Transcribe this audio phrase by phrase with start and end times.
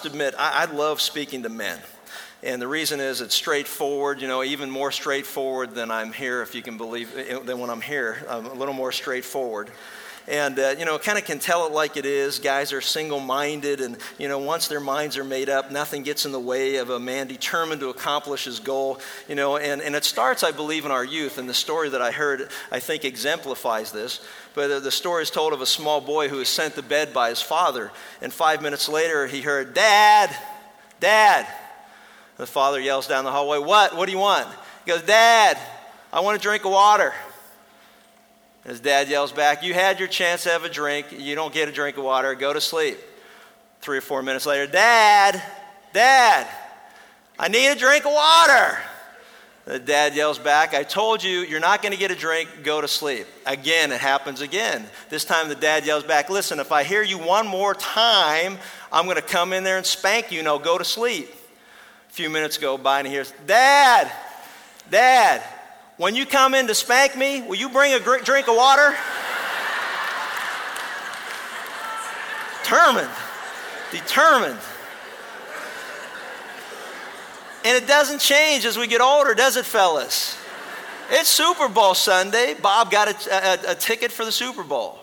[0.00, 1.78] must admit, I, I love speaking to men.
[2.42, 6.54] And the reason is it's straightforward, you know, even more straightforward than I'm here, if
[6.54, 8.24] you can believe, eh, than when I'm here.
[8.26, 9.70] I'm a little more straightforward
[10.28, 12.38] and uh, you know kind of can tell it like it is.
[12.38, 16.32] Guys are single-minded and you know once their minds are made up nothing gets in
[16.32, 19.56] the way of a man determined to accomplish his goal you know.
[19.56, 21.38] And, and it starts i believe in our youth.
[21.38, 24.24] And the story that i heard i think exemplifies this.
[24.54, 27.28] But the story is told of a small boy who was sent to bed by
[27.28, 27.92] his father.
[28.20, 30.36] And five minutes later he heard dad!
[30.98, 31.46] Dad!
[32.36, 33.96] The father yells down the hallway what?
[33.96, 34.48] What do you want?
[34.84, 35.58] He goes dad
[36.12, 37.12] i want a drink of water
[38.70, 41.06] his dad yells back, You had your chance to have a drink.
[41.10, 42.36] You don't get a drink of water.
[42.36, 42.98] Go to sleep.
[43.80, 45.42] Three or four minutes later, Dad,
[45.92, 46.46] Dad,
[47.36, 48.78] I need a drink of water.
[49.64, 52.80] The dad yells back, I told you, you're not going to get a drink, go
[52.80, 53.26] to sleep.
[53.44, 54.84] Again, it happens again.
[55.08, 58.56] This time the dad yells back, Listen, if I hear you one more time,
[58.92, 60.44] I'm going to come in there and spank you.
[60.44, 61.28] No, go to sleep.
[62.08, 64.12] A few minutes go by and he hears, Dad,
[64.90, 65.42] Dad,
[66.00, 68.96] when you come in to spank me, will you bring a drink of water?
[72.62, 73.10] Determined.
[73.92, 74.58] Determined.
[77.66, 80.38] And it doesn't change as we get older, does it, fellas?
[81.10, 82.54] It's Super Bowl Sunday.
[82.54, 85.00] Bob got a, a, a, ticket for the Super Bowl.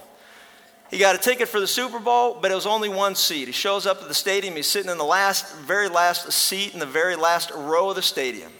[0.90, 3.46] He got a ticket for the Super Bowl, but it was only one seat.
[3.46, 4.56] He shows up at the stadium.
[4.56, 8.02] He's sitting in the last, very last seat in the very last row of the
[8.02, 8.52] stadium.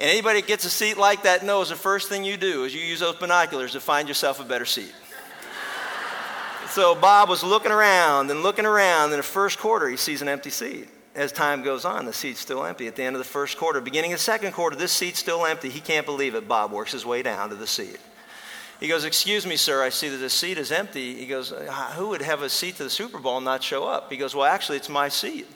[0.00, 2.74] And anybody that gets a seat like that knows the first thing you do is
[2.74, 4.92] you use those binoculars to find yourself a better seat.
[6.68, 9.12] so Bob was looking around and looking around.
[9.12, 10.88] In the first quarter, he sees an empty seat.
[11.14, 12.86] As time goes on, the seat's still empty.
[12.86, 15.44] At the end of the first quarter, beginning of the second quarter, this seat's still
[15.44, 15.68] empty.
[15.68, 16.48] He can't believe it.
[16.48, 17.98] Bob works his way down to the seat.
[18.80, 21.14] He goes, Excuse me, sir, I see that this seat is empty.
[21.14, 23.84] He goes, uh, Who would have a seat to the Super Bowl and not show
[23.84, 24.10] up?
[24.10, 25.46] He goes, Well, actually, it's my seat.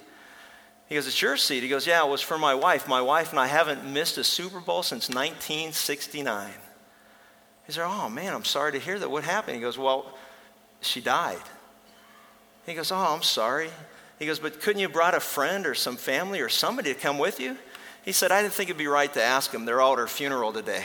[0.88, 1.62] He goes, It's your seat.
[1.62, 2.88] He goes, Yeah, it was for my wife.
[2.88, 6.50] My wife and I haven't missed a Super Bowl since 1969.
[7.66, 9.10] He said, Oh, man, I'm sorry to hear that.
[9.10, 9.56] What happened?
[9.56, 10.16] He goes, Well,
[10.80, 11.42] she died.
[12.64, 13.70] He goes, Oh, I'm sorry.
[14.18, 17.18] He goes, But couldn't you brought a friend or some family or somebody to come
[17.18, 17.56] with you?
[18.04, 19.64] He said, I didn't think it'd be right to ask them.
[19.64, 20.84] They're all at her funeral today.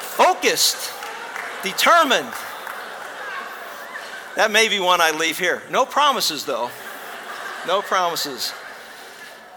[0.00, 0.92] Focused,
[1.62, 2.34] determined.
[4.38, 5.64] That may be one I leave here.
[5.68, 6.70] No promises, though.
[7.66, 8.52] No promises.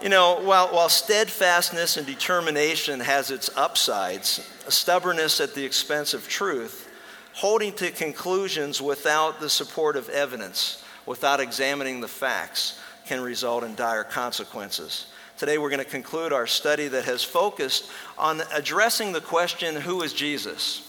[0.02, 6.28] You know, while, while steadfastness and determination has its upsides, stubbornness at the expense of
[6.28, 6.90] truth,
[7.32, 13.76] holding to conclusions without the support of evidence, without examining the facts, can result in
[13.76, 15.06] dire consequences.
[15.38, 17.88] Today, we're going to conclude our study that has focused
[18.18, 20.82] on addressing the question who is Jesus?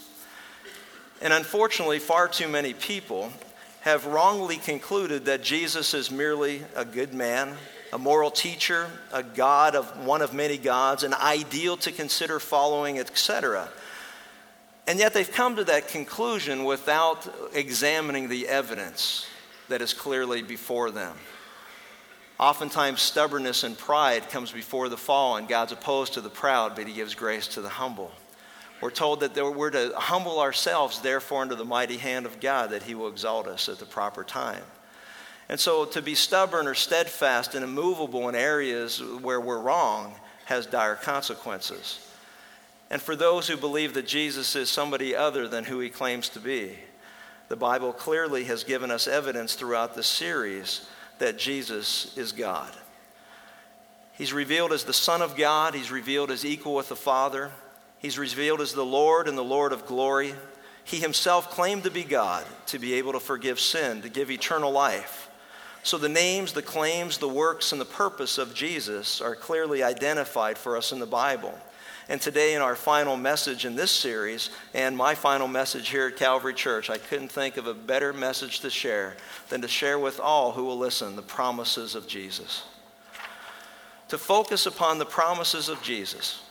[1.22, 3.32] And unfortunately, far too many people
[3.84, 7.54] have wrongly concluded that Jesus is merely a good man,
[7.92, 12.98] a moral teacher, a God of one of many gods, an ideal to consider following,
[12.98, 13.68] etc.
[14.88, 19.28] And yet they've come to that conclusion without examining the evidence
[19.68, 21.18] that is clearly before them.
[22.40, 26.88] Oftentimes, stubbornness and pride comes before the fall, and God's opposed to the proud, but
[26.88, 28.14] He gives grace to the humble.
[28.84, 32.84] We're told that we're to humble ourselves, therefore, under the mighty hand of God, that
[32.84, 34.62] He will exalt us at the proper time.
[35.48, 40.66] And so, to be stubborn or steadfast and immovable in areas where we're wrong has
[40.66, 42.06] dire consequences.
[42.90, 46.42] And for those who believe that Jesus is somebody other than who he claims to
[46.42, 46.74] be,
[47.48, 50.86] the Bible clearly has given us evidence throughout this series
[51.20, 52.74] that Jesus is God.
[54.12, 57.54] He's revealed as the Son of God, he's revealed as equal with the Father,
[58.04, 60.36] He's revealed as the Lord and the Lord of glory.
[60.84, 64.74] He himself claimed to be God, to be able to forgive sin, to give eternal
[64.74, 65.30] life.
[65.84, 70.58] So the names, the claims, the works, and the purpose of Jesus are clearly identified
[70.58, 71.58] for us in the Bible.
[72.10, 76.18] And today, in our final message in this series, and my final message here at
[76.18, 79.16] Calvary Church, I couldn't think of a better message to share
[79.48, 82.64] than to share with all who will listen the promises of Jesus.
[84.10, 86.43] To focus upon the promises of Jesus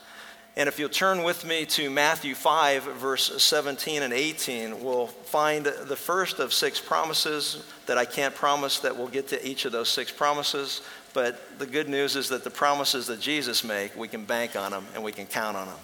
[0.55, 5.65] and if you'll turn with me to Matthew 5, verse 17 and 18, we'll find
[5.65, 9.73] the first of six promises that I can't promise that we'll get to each of
[9.73, 10.83] those six promises.
[11.15, 14.73] But the good news is that the promises that Jesus make, we can bank on
[14.73, 15.79] them and we can count on them.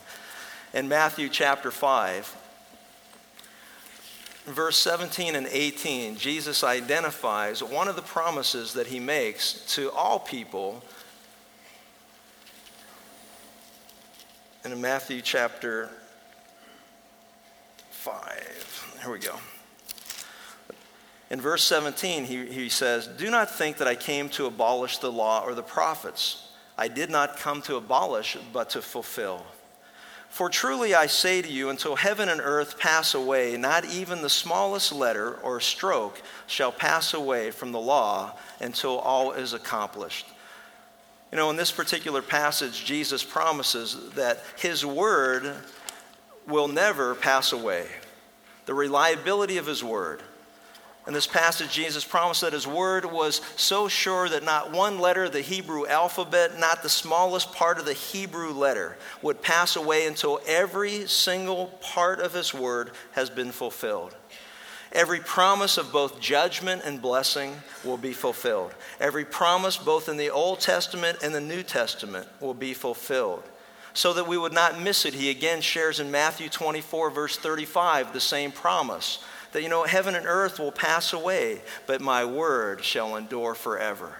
[0.74, 2.36] In Matthew chapter 5,
[4.44, 10.18] verse 17 and 18, Jesus identifies one of the promises that he makes to all
[10.18, 10.82] people
[14.64, 15.88] and in Matthew chapter
[17.90, 18.98] 5.
[19.02, 19.36] Here we go.
[21.30, 25.12] In verse 17, he, he says, Do not think that I came to abolish the
[25.12, 26.48] law or the prophets.
[26.76, 29.44] I did not come to abolish, but to fulfill.
[30.28, 34.28] For truly I say to you, until heaven and earth pass away, not even the
[34.28, 40.26] smallest letter or stroke shall pass away from the law until all is accomplished.
[41.30, 45.54] You know, in this particular passage, Jesus promises that his word
[46.46, 47.86] will never pass away.
[48.66, 50.22] The reliability of his word.
[51.06, 55.24] In this passage, Jesus promised that his word was so sure that not one letter
[55.24, 60.06] of the Hebrew alphabet, not the smallest part of the Hebrew letter, would pass away
[60.06, 64.14] until every single part of his word has been fulfilled.
[64.92, 67.54] Every promise of both judgment and blessing
[67.84, 68.74] will be fulfilled.
[69.00, 73.42] Every promise, both in the Old Testament and the New Testament, will be fulfilled.
[73.92, 78.12] So that we would not miss it, he again shares in Matthew 24, verse 35,
[78.12, 79.18] the same promise
[79.52, 84.16] that, you know, heaven and earth will pass away, but my word shall endure forever.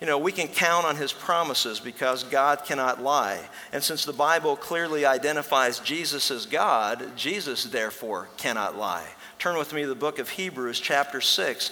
[0.00, 3.38] You know, we can count on his promises because God cannot lie.
[3.70, 9.06] And since the Bible clearly identifies Jesus as God, Jesus therefore cannot lie.
[9.40, 11.70] Turn with me to the book of Hebrews, chapter 6,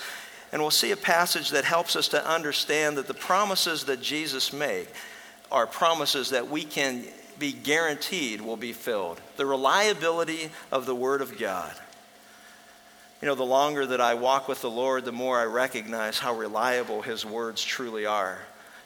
[0.53, 4.55] and we'll see a passage that helps us to understand that the promises that Jesus
[4.55, 4.89] made
[5.53, 7.05] are promises that we can
[7.39, 9.21] be guaranteed will be filled.
[9.37, 11.75] The reliability of the Word of God.
[13.21, 16.35] You know, the longer that I walk with the Lord, the more I recognize how
[16.35, 18.39] reliable His words truly are.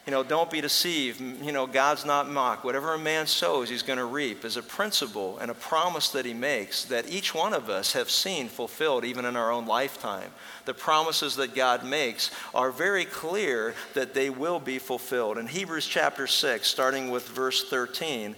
[0.07, 1.21] You know, don't be deceived.
[1.21, 2.65] You know, God's not mocked.
[2.65, 6.27] Whatever a man sows, he's going to reap is a principle and a promise that
[6.27, 10.31] he makes that each one of us have seen fulfilled even in our own lifetime.
[10.65, 15.39] The promises that God makes are very clear that they will be fulfilled.
[15.39, 18.35] In Hebrews chapter 6, starting with verse 13,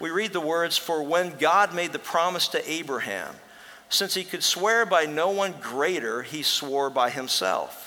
[0.00, 3.36] we read the words For when God made the promise to Abraham,
[3.88, 7.83] since he could swear by no one greater, he swore by himself,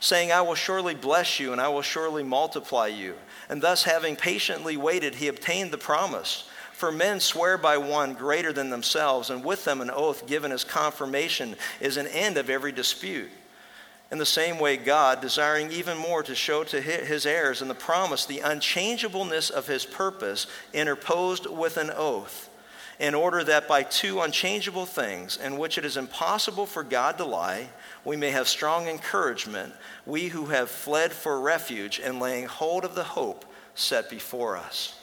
[0.00, 3.14] saying, I will surely bless you and I will surely multiply you.
[3.48, 6.48] And thus, having patiently waited, he obtained the promise.
[6.72, 10.64] For men swear by one greater than themselves, and with them an oath given as
[10.64, 13.30] confirmation is an end of every dispute.
[14.10, 17.74] In the same way, God, desiring even more to show to his heirs in the
[17.74, 22.48] promise the unchangeableness of his purpose, interposed with an oath
[23.00, 27.24] in order that by two unchangeable things, in which it is impossible for God to
[27.24, 27.70] lie,
[28.04, 29.72] we may have strong encouragement,
[30.04, 34.99] we who have fled for refuge and laying hold of the hope set before us.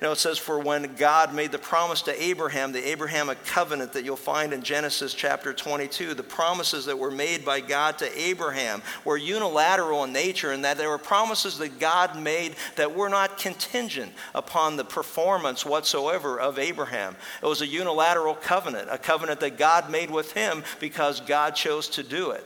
[0.00, 3.92] You know, it says, For when God made the promise to Abraham, the Abrahamic covenant
[3.94, 8.20] that you'll find in Genesis chapter 22, the promises that were made by God to
[8.20, 13.08] Abraham were unilateral in nature, and that there were promises that God made that were
[13.08, 17.16] not contingent upon the performance whatsoever of Abraham.
[17.42, 21.88] It was a unilateral covenant, a covenant that God made with him because God chose
[21.88, 22.44] to do it.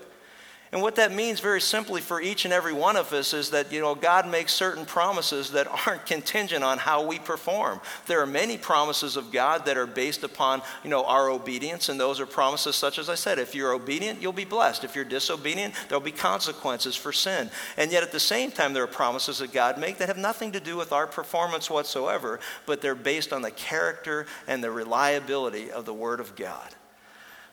[0.72, 3.70] And what that means very simply for each and every one of us is that,
[3.70, 7.78] you know, God makes certain promises that aren't contingent on how we perform.
[8.06, 12.00] There are many promises of God that are based upon, you know, our obedience, and
[12.00, 14.82] those are promises such as I said, if you're obedient, you'll be blessed.
[14.82, 17.50] If you're disobedient, there'll be consequences for sin.
[17.76, 20.52] And yet at the same time, there are promises that God makes that have nothing
[20.52, 25.70] to do with our performance whatsoever, but they're based on the character and the reliability
[25.70, 26.74] of the Word of God.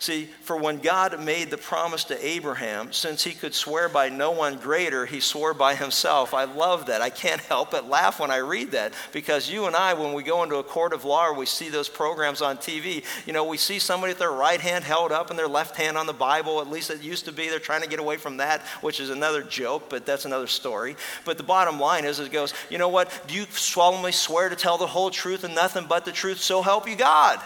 [0.01, 4.31] See, for when God made the promise to Abraham, since he could swear by no
[4.31, 6.33] one greater, he swore by himself.
[6.33, 7.01] I love that.
[7.01, 10.23] I can't help but laugh when I read that because you and I, when we
[10.23, 13.43] go into a court of law or we see those programs on TV, you know,
[13.43, 16.13] we see somebody with their right hand held up and their left hand on the
[16.13, 16.61] Bible.
[16.61, 17.49] At least it used to be.
[17.49, 20.95] They're trying to get away from that, which is another joke, but that's another story.
[21.25, 23.11] But the bottom line is, it goes, you know what?
[23.27, 26.39] Do you solemnly swear to tell the whole truth and nothing but the truth?
[26.39, 27.41] So help you God.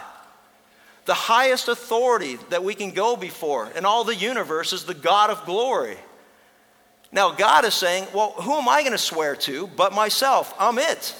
[1.04, 5.30] The highest authority that we can go before in all the universe is the God
[5.30, 5.98] of glory.
[7.12, 10.54] Now, God is saying, Well, who am I going to swear to but myself?
[10.58, 11.14] I'm it.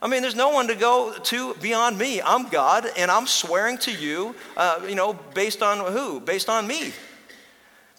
[0.00, 2.20] I mean, there's no one to go to beyond me.
[2.20, 6.20] I'm God, and I'm swearing to you, uh, you know, based on who?
[6.20, 6.92] Based on me.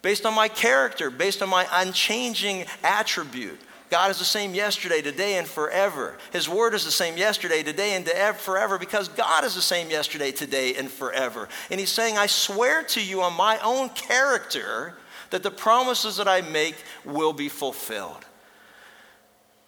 [0.02, 3.60] Based on my character, based on my unchanging attribute.
[3.90, 6.18] God is the same yesterday, today, and forever.
[6.32, 10.32] His word is the same yesterday, today, and forever because God is the same yesterday,
[10.32, 11.48] today, and forever.
[11.72, 14.94] And He's saying, I swear to you on my own character
[15.30, 16.76] that the promises that I make
[17.06, 18.27] will be fulfilled.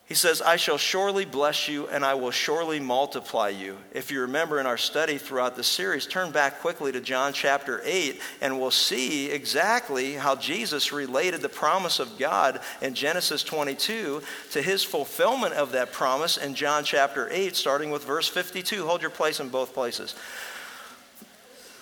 [0.09, 3.77] He says, I shall surely bless you and I will surely multiply you.
[3.93, 7.79] If you remember in our study throughout the series, turn back quickly to John chapter
[7.85, 14.23] 8 and we'll see exactly how Jesus related the promise of God in Genesis 22
[14.53, 18.87] to his fulfillment of that promise in John chapter 8, starting with verse 52.
[18.87, 20.15] Hold your place in both places.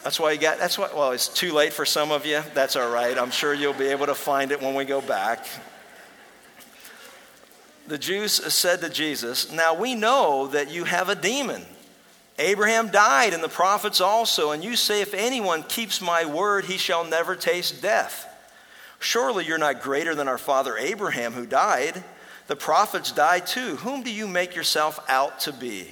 [0.03, 2.43] That's why you got, that's why, well, it's too late for some of you.
[2.53, 3.17] That's all right.
[3.17, 5.47] I'm sure you'll be able to find it when we go back.
[7.87, 11.63] The Jews said to Jesus, Now we know that you have a demon.
[12.37, 16.77] Abraham died and the prophets also, and you say, If anyone keeps my word, he
[16.77, 18.25] shall never taste death.
[18.99, 22.03] Surely you're not greater than our father Abraham, who died.
[22.47, 23.77] The prophets died too.
[23.77, 25.87] Whom do you make yourself out to be?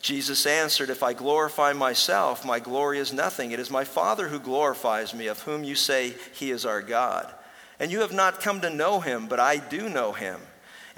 [0.00, 3.50] Jesus answered, If I glorify myself, my glory is nothing.
[3.50, 7.32] It is my Father who glorifies me, of whom you say he is our God.
[7.80, 10.40] And you have not come to know him, but I do know him.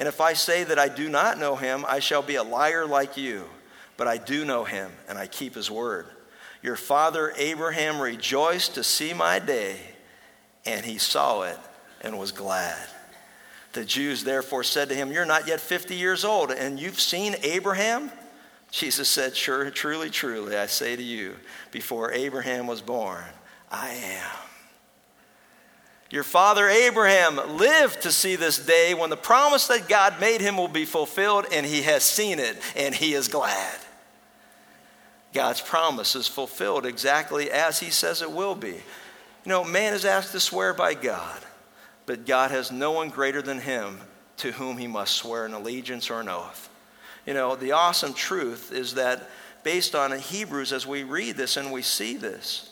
[0.00, 2.86] And if I say that I do not know him, I shall be a liar
[2.86, 3.44] like you.
[3.98, 6.06] But I do know him, and I keep his word.
[6.62, 9.76] Your father Abraham rejoiced to see my day,
[10.64, 11.58] and he saw it
[12.00, 12.88] and was glad.
[13.74, 17.36] The Jews therefore said to him, You're not yet 50 years old, and you've seen
[17.42, 18.10] Abraham?
[18.70, 21.36] Jesus said, Sure, truly, truly, I say to you,
[21.72, 23.24] before Abraham was born,
[23.70, 24.39] I am.
[26.10, 30.56] Your father Abraham lived to see this day when the promise that God made him
[30.56, 33.78] will be fulfilled, and he has seen it, and he is glad.
[35.32, 38.72] God's promise is fulfilled exactly as he says it will be.
[38.72, 41.40] You know, man is asked to swear by God,
[42.06, 44.00] but God has no one greater than him
[44.38, 46.68] to whom he must swear an allegiance or an oath.
[47.24, 49.30] You know, the awesome truth is that
[49.62, 52.69] based on Hebrews, as we read this and we see this,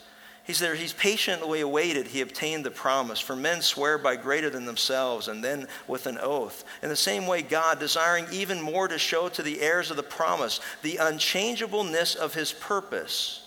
[0.48, 3.20] he's there, he's patiently awaited, he obtained the promise.
[3.20, 6.64] For men swear by greater than themselves, and then with an oath.
[6.82, 10.02] In the same way, God, desiring even more to show to the heirs of the
[10.02, 13.46] promise the unchangeableness of his purpose,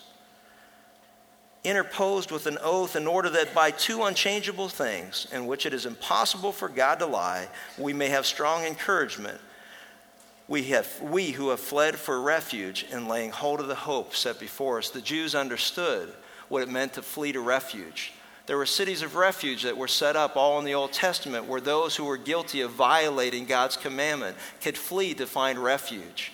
[1.64, 5.84] interposed with an oath in order that by two unchangeable things, in which it is
[5.84, 9.38] impossible for God to lie, we may have strong encouragement
[10.48, 14.38] we, have, we who have fled for refuge in laying hold of the hope set
[14.38, 14.90] before us.
[14.90, 16.12] The Jews understood
[16.52, 18.12] what it meant to flee to refuge.
[18.46, 21.60] There were cities of refuge that were set up all in the Old Testament where
[21.60, 26.32] those who were guilty of violating God's commandment could flee to find refuge.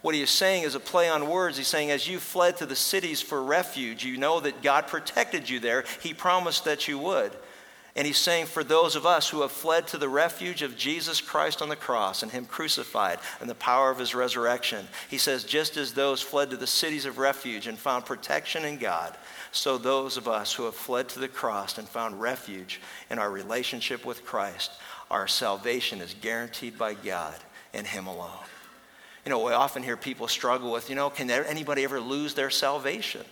[0.00, 1.58] What he is saying is a play on words.
[1.58, 5.50] He's saying, as you fled to the cities for refuge, you know that God protected
[5.50, 5.84] you there.
[6.00, 7.32] He promised that you would.
[7.96, 11.20] And he's saying, for those of us who have fled to the refuge of Jesus
[11.20, 15.42] Christ on the cross and him crucified and the power of his resurrection, he says,
[15.42, 19.16] just as those fled to the cities of refuge and found protection in God,
[19.52, 22.80] so those of us who have fled to the cross and found refuge
[23.10, 24.70] in our relationship with Christ,
[25.10, 27.34] our salvation is guaranteed by God
[27.74, 28.44] and him alone.
[29.24, 32.50] You know, we often hear people struggle with, you know, can anybody ever lose their
[32.50, 33.24] salvation?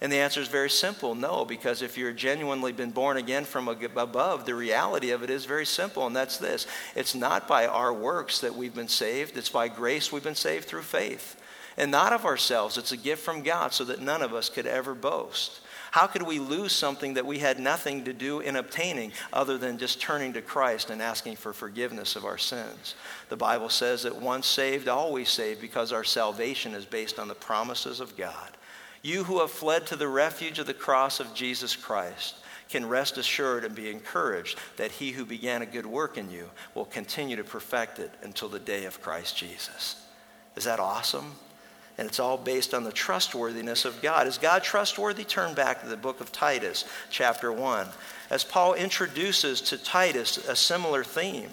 [0.00, 3.68] And the answer is very simple no, because if you're genuinely been born again from
[3.68, 7.92] above, the reality of it is very simple, and that's this it's not by our
[7.92, 11.37] works that we've been saved, it's by grace we've been saved through faith.
[11.78, 14.66] And not of ourselves, it's a gift from God so that none of us could
[14.66, 15.60] ever boast.
[15.92, 19.78] How could we lose something that we had nothing to do in obtaining other than
[19.78, 22.96] just turning to Christ and asking for forgiveness of our sins?
[23.28, 27.34] The Bible says that once saved, always saved, because our salvation is based on the
[27.34, 28.50] promises of God.
[29.00, 32.34] You who have fled to the refuge of the cross of Jesus Christ
[32.68, 36.50] can rest assured and be encouraged that he who began a good work in you
[36.74, 40.04] will continue to perfect it until the day of Christ Jesus.
[40.56, 41.32] Is that awesome?
[41.98, 44.28] And it's all based on the trustworthiness of God.
[44.28, 45.24] Is God trustworthy?
[45.24, 47.88] Turn back to the book of Titus, chapter 1.
[48.30, 51.50] As Paul introduces to Titus a similar theme.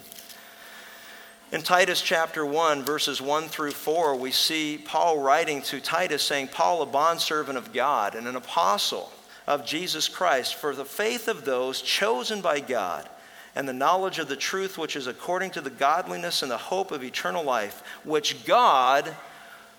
[1.52, 6.48] In Titus chapter 1, verses 1 through 4, we see Paul writing to Titus saying,
[6.48, 9.12] Paul, a bondservant of God and an apostle
[9.46, 13.08] of Jesus Christ, for the faith of those chosen by God
[13.54, 16.90] and the knowledge of the truth which is according to the godliness and the hope
[16.90, 19.16] of eternal life, which God,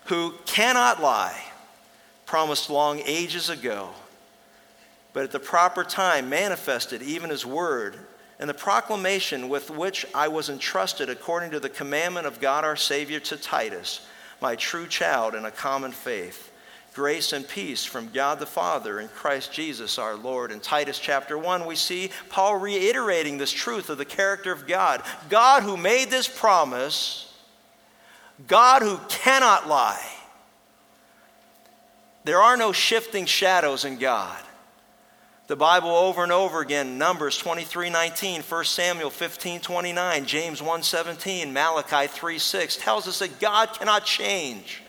[0.07, 1.43] who cannot lie,
[2.25, 3.89] promised long ages ago,
[5.13, 7.97] but at the proper time manifested even his word
[8.39, 12.75] and the proclamation with which I was entrusted according to the commandment of God our
[12.75, 14.05] Savior to Titus,
[14.41, 16.51] my true child in a common faith.
[16.93, 20.51] Grace and peace from God the Father and Christ Jesus our Lord.
[20.51, 25.03] In Titus chapter 1, we see Paul reiterating this truth of the character of God.
[25.29, 27.26] God who made this promise,
[28.45, 30.05] God who cannot lie.
[32.23, 34.43] There are no shifting shadows in God.
[35.47, 40.83] The Bible over and over again, Numbers 23 19, 1 Samuel 15 29, James 1
[40.83, 44.83] 17, Malachi 3 6, tells us that God cannot change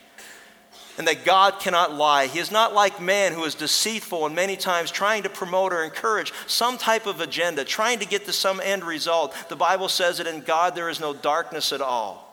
[0.97, 2.27] and that God cannot lie.
[2.27, 5.85] He is not like man who is deceitful and many times trying to promote or
[5.85, 9.33] encourage some type of agenda, trying to get to some end result.
[9.47, 12.28] The Bible says that in God there is no darkness at all.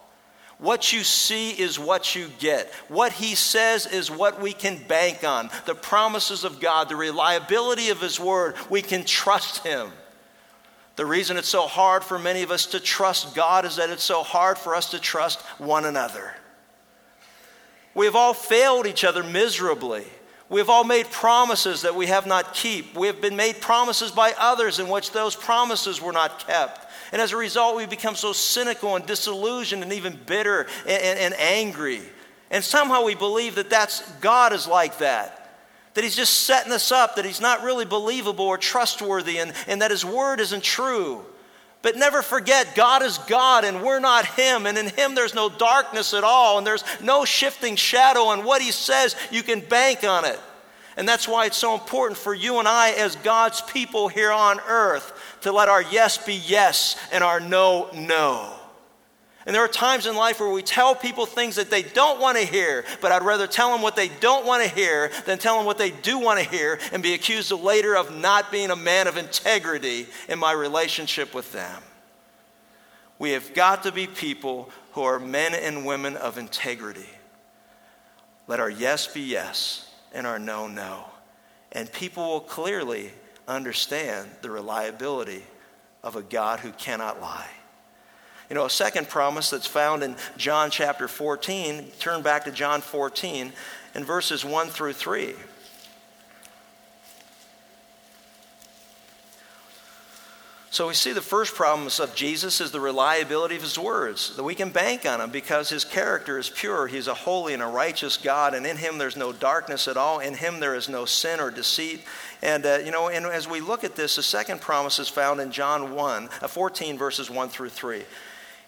[0.58, 2.72] What you see is what you get.
[2.88, 5.50] What he says is what we can bank on.
[5.66, 9.90] The promises of God, the reliability of his word, we can trust him.
[10.96, 14.02] The reason it's so hard for many of us to trust God is that it's
[14.02, 16.32] so hard for us to trust one another.
[17.94, 20.04] We have all failed each other miserably.
[20.48, 22.94] We have all made promises that we have not keep.
[22.94, 26.86] We have been made promises by others in which those promises were not kept.
[27.12, 31.18] And as a result, we become so cynical and disillusioned and even bitter and, and,
[31.18, 32.00] and angry.
[32.50, 35.42] And somehow we believe that that's God is like that
[35.94, 39.80] that he's just setting us up, that he's not really believable or trustworthy, and, and
[39.80, 41.25] that his word isn't true.
[41.80, 44.66] But never forget, God is God and we're not Him.
[44.66, 46.58] And in Him, there's no darkness at all.
[46.58, 48.32] And there's no shifting shadow.
[48.32, 50.40] And what He says, you can bank on it.
[50.96, 54.58] And that's why it's so important for you and I, as God's people here on
[54.66, 55.12] earth,
[55.43, 58.52] to let our yes be yes and our no, no.
[59.47, 62.37] And there are times in life where we tell people things that they don't want
[62.37, 65.57] to hear, but I'd rather tell them what they don't want to hear than tell
[65.57, 68.76] them what they do want to hear and be accused later of not being a
[68.76, 71.81] man of integrity in my relationship with them.
[73.21, 77.09] We have got to be people who are men and women of integrity.
[78.49, 81.05] Let our yes be yes and our no, no.
[81.71, 83.12] And people will clearly
[83.48, 85.42] understand the reliability
[86.02, 87.50] of a God who cannot lie.
[88.48, 92.80] You know, a second promise that's found in John chapter 14, turn back to John
[92.80, 93.52] 14
[93.94, 95.34] in verses 1 through 3.
[100.76, 104.42] So we see the first promise of Jesus is the reliability of his words, that
[104.42, 106.87] we can bank on him because his character is pure.
[106.87, 110.18] He's a holy and a righteous God, and in him there's no darkness at all.
[110.18, 112.02] In him there is no sin or deceit.
[112.42, 115.40] And, uh, you know, and as we look at this, the second promise is found
[115.40, 118.02] in John 1, uh, 14, verses 1 through 3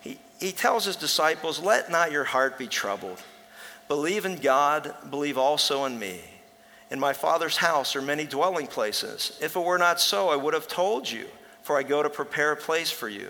[0.01, 3.23] He, he tells his disciples, Let not your heart be troubled.
[3.87, 6.23] Believe in God, believe also in me.
[6.91, 9.39] In my Father's house are many dwelling places.
[9.43, 11.27] If it were not so, I would have told you,
[11.69, 13.29] for I go to prepare a place for you.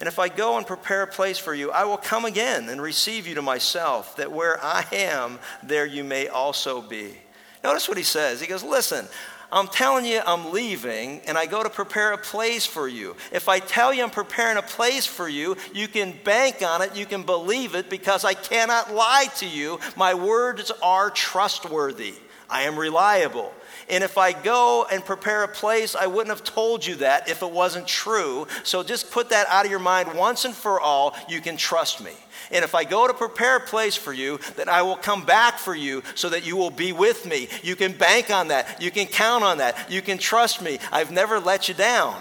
[0.00, 2.82] And if I go and prepare a place for you, I will come again and
[2.82, 7.14] receive you to myself, that where I am, there you may also be.
[7.62, 8.40] Notice what he says.
[8.40, 9.06] He goes, Listen,
[9.52, 13.14] I'm telling you I'm leaving and I go to prepare a place for you.
[13.30, 16.96] If I tell you I'm preparing a place for you, you can bank on it,
[16.96, 19.78] you can believe it because I cannot lie to you.
[19.94, 22.14] My words are trustworthy,
[22.50, 23.54] I am reliable.
[23.88, 27.42] And if I go and prepare a place, I wouldn't have told you that if
[27.42, 28.46] it wasn't true.
[28.64, 31.14] So just put that out of your mind once and for all.
[31.28, 32.12] You can trust me.
[32.50, 35.58] And if I go to prepare a place for you, then I will come back
[35.58, 37.48] for you so that you will be with me.
[37.62, 38.82] You can bank on that.
[38.82, 39.90] You can count on that.
[39.90, 40.78] You can trust me.
[40.92, 42.20] I've never let you down.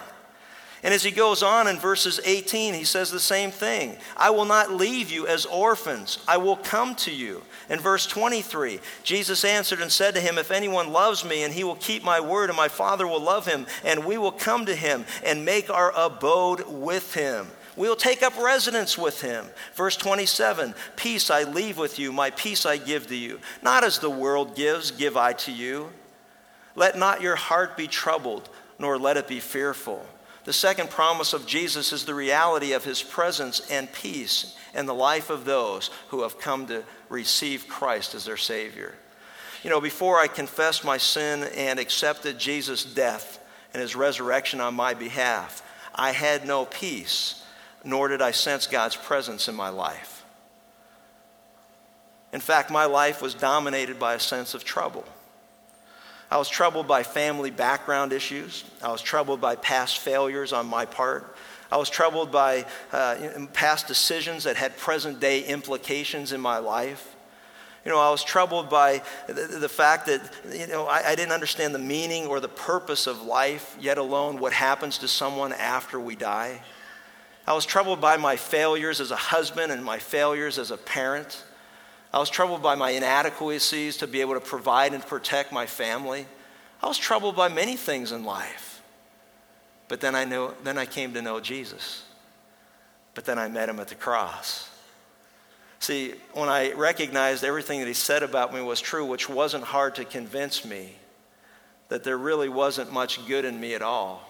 [0.86, 4.46] And as he goes on in verses 18, he says the same thing I will
[4.46, 7.42] not leave you as orphans, I will come to you.
[7.72, 11.64] In verse 23, Jesus answered and said to him, If anyone loves me, and he
[11.64, 14.76] will keep my word, and my Father will love him, and we will come to
[14.76, 17.48] him and make our abode with him.
[17.76, 19.48] We will take up residence with him.
[19.74, 23.40] Verse 27 Peace I leave with you, my peace I give to you.
[23.64, 25.90] Not as the world gives, give I to you.
[26.76, 30.06] Let not your heart be troubled, nor let it be fearful.
[30.46, 34.94] The second promise of Jesus is the reality of his presence and peace in the
[34.94, 38.96] life of those who have come to receive Christ as their Savior.
[39.64, 43.40] You know, before I confessed my sin and accepted Jesus' death
[43.74, 45.64] and his resurrection on my behalf,
[45.96, 47.42] I had no peace
[47.86, 50.26] nor did I sense God's presence in my life.
[52.34, 55.06] In fact, my life was dominated by a sense of trouble.
[56.30, 58.64] I was troubled by family background issues.
[58.84, 61.36] I was troubled by past failures on my part.
[61.72, 67.16] I was troubled by uh, past decisions that had present day implications in my life.
[67.84, 71.32] You know, I was troubled by the, the fact that, you know, I, I didn't
[71.32, 76.00] understand the meaning or the purpose of life, yet alone what happens to someone after
[76.00, 76.62] we die.
[77.48, 81.44] I was troubled by my failures as a husband and my failures as a parent.
[82.16, 86.26] I was troubled by my inadequacies to be able to provide and protect my family.
[86.82, 88.82] I was troubled by many things in life.
[89.90, 92.04] But then I knew then I came to know Jesus.
[93.14, 94.70] But then I met him at the cross.
[95.80, 99.96] See, when I recognized everything that he said about me was true, which wasn't hard
[99.96, 100.96] to convince me
[101.90, 104.26] that there really wasn't much good in me at all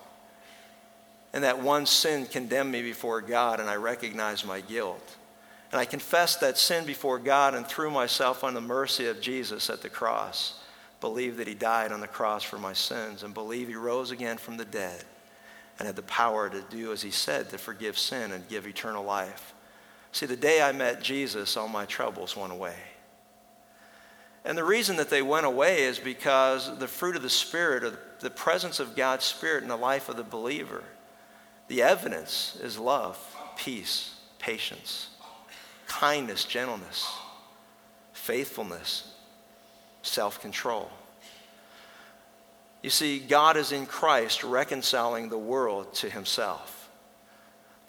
[1.36, 5.17] and that one sin condemned me before God, and I recognized my guilt.
[5.75, 9.69] And I confessed that sin before God and threw myself on the mercy of Jesus
[9.69, 10.61] at the cross.
[11.01, 14.38] Believe that he died on the cross for my sins, and believe he rose again
[14.38, 15.03] from the dead
[15.77, 19.03] and had the power to do as he said to forgive sin and give eternal
[19.03, 19.53] life.
[20.13, 22.77] See, the day I met Jesus, all my troubles went away.
[24.45, 27.99] And the reason that they went away is because the fruit of the Spirit, or
[28.21, 30.85] the presence of God's Spirit in the life of the believer,
[31.67, 33.19] the evidence is love,
[33.57, 35.09] peace, patience,
[35.88, 37.12] kindness, gentleness,
[38.13, 39.13] faithfulness,
[40.02, 40.89] self control.
[42.82, 46.89] You see, God is in Christ reconciling the world to himself.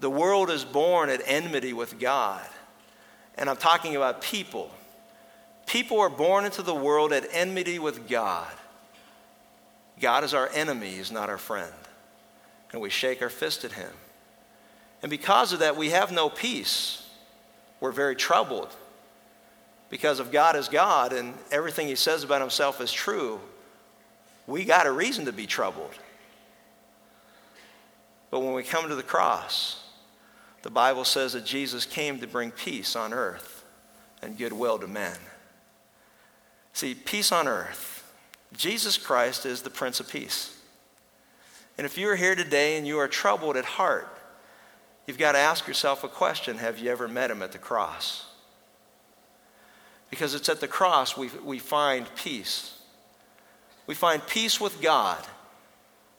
[0.01, 2.47] The world is born at enmity with God.
[3.37, 4.71] And I'm talking about people.
[5.67, 8.51] People are born into the world at enmity with God.
[10.01, 11.73] God is our enemy, He's not our friend.
[12.73, 13.91] And we shake our fist at Him.
[15.03, 17.06] And because of that, we have no peace.
[17.81, 18.75] We're very troubled.
[19.89, 23.41] Because if God is God and everything He says about Himself is true,
[24.47, 25.93] we got a reason to be troubled.
[28.31, 29.85] But when we come to the cross,
[30.63, 33.65] the Bible says that Jesus came to bring peace on earth
[34.23, 35.17] and goodwill to men.
[36.73, 38.13] See, peace on earth.
[38.57, 40.57] Jesus Christ is the Prince of Peace.
[41.79, 44.16] And if you are here today and you are troubled at heart,
[45.07, 48.27] you've got to ask yourself a question Have you ever met him at the cross?
[50.11, 52.79] Because it's at the cross we, we find peace.
[53.87, 55.25] We find peace with God,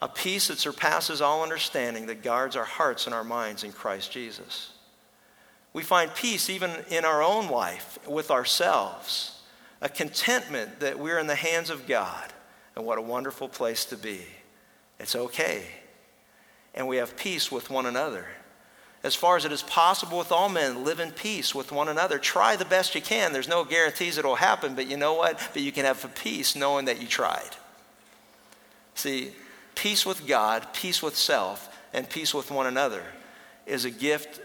[0.02, 4.12] a peace that surpasses all understanding that guards our hearts and our minds in Christ
[4.12, 4.72] Jesus.
[5.74, 9.42] We find peace even in our own life with ourselves,
[9.82, 12.34] a contentment that we're in the hands of God,
[12.76, 14.22] and what a wonderful place to be.
[15.00, 15.64] It's okay.
[16.74, 18.28] And we have peace with one another.
[19.04, 22.18] As far as it is possible with all men, live in peace with one another.
[22.18, 23.32] Try the best you can.
[23.32, 25.40] There's no guarantees it'll happen, but you know what?
[25.54, 27.56] But you can have peace knowing that you tried.
[28.96, 29.32] See,
[29.76, 33.04] peace with God, peace with self, and peace with one another
[33.66, 34.42] is a gift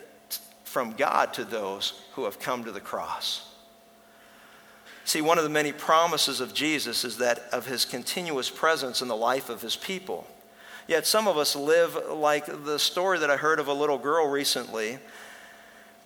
[0.65, 3.49] from God to those who have come to the cross.
[5.05, 9.09] See, one of the many promises of Jesus is that of his continuous presence in
[9.09, 10.27] the life of his people.
[10.87, 14.29] Yet some of us live like the story that I heard of a little girl
[14.29, 14.99] recently.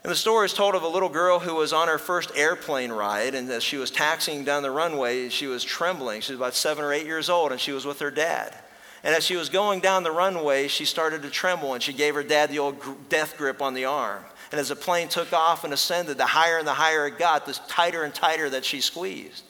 [0.07, 2.93] And the story is told of a little girl who was on her first airplane
[2.93, 6.21] ride, and as she was taxiing down the runway, she was trembling.
[6.21, 8.55] She was about seven or eight years old, and she was with her dad.
[9.03, 12.15] And as she was going down the runway, she started to tremble, and she gave
[12.15, 14.23] her dad the old death grip on the arm.
[14.53, 17.47] And as the plane took off and ascended, the higher and the higher it got,
[17.47, 19.43] the tighter and tighter that she squeezed.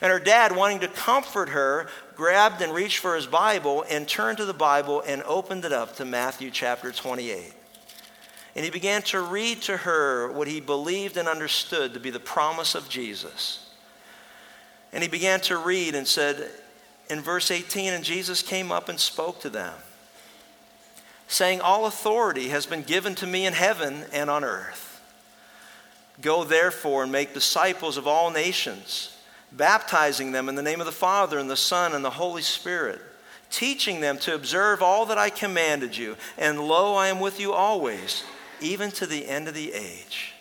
[0.00, 4.38] And her dad, wanting to comfort her, grabbed and reached for his Bible and turned
[4.38, 7.52] to the Bible and opened it up to Matthew chapter 28.
[8.54, 12.20] And he began to read to her what he believed and understood to be the
[12.20, 13.70] promise of Jesus.
[14.92, 16.48] And he began to read and said
[17.10, 19.74] in verse 18, and Jesus came up and spoke to them,
[21.26, 25.00] saying, All authority has been given to me in heaven and on earth.
[26.20, 29.17] Go therefore and make disciples of all nations
[29.52, 33.00] baptizing them in the name of the Father and the Son and the Holy Spirit,
[33.50, 36.16] teaching them to observe all that I commanded you.
[36.36, 38.24] And lo, I am with you always,
[38.60, 40.34] even to the end of the age.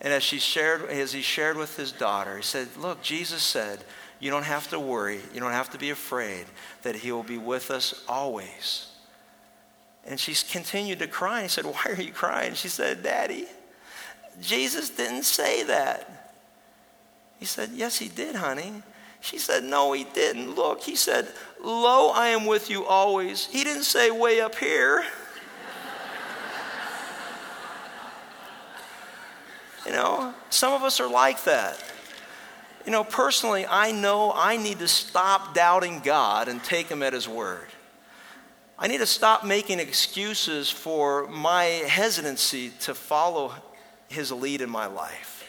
[0.00, 3.84] And as, she shared, as he shared with his daughter, he said, Look, Jesus said,
[4.20, 6.44] you don't have to worry, you don't have to be afraid
[6.82, 8.88] that he will be with us always.
[10.06, 11.36] And she continued to cry.
[11.36, 12.54] And he said, Why are you crying?
[12.54, 13.46] She said, Daddy,
[14.40, 16.19] Jesus didn't say that.
[17.40, 18.84] He said, Yes, he did, honey.
[19.20, 20.54] She said, No, he didn't.
[20.54, 21.26] Look, he said,
[21.60, 23.46] Lo, I am with you always.
[23.46, 25.02] He didn't say way up here.
[29.86, 31.82] you know, some of us are like that.
[32.84, 37.14] You know, personally, I know I need to stop doubting God and take him at
[37.14, 37.68] his word.
[38.78, 43.54] I need to stop making excuses for my hesitancy to follow
[44.08, 45.39] his lead in my life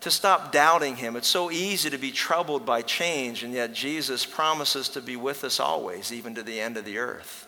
[0.00, 1.14] to stop doubting him.
[1.14, 5.44] It's so easy to be troubled by change, and yet Jesus promises to be with
[5.44, 7.46] us always, even to the end of the earth.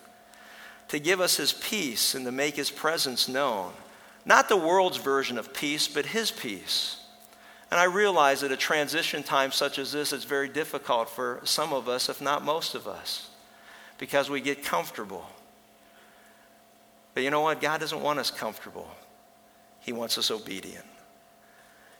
[0.89, 3.73] To give us his peace and to make his presence known.
[4.25, 6.99] Not the world's version of peace, but his peace.
[7.71, 11.73] And I realize that a transition time such as this is very difficult for some
[11.73, 13.31] of us, if not most of us,
[13.97, 15.25] because we get comfortable.
[17.15, 17.61] But you know what?
[17.61, 18.91] God doesn't want us comfortable,
[19.79, 20.85] He wants us obedient.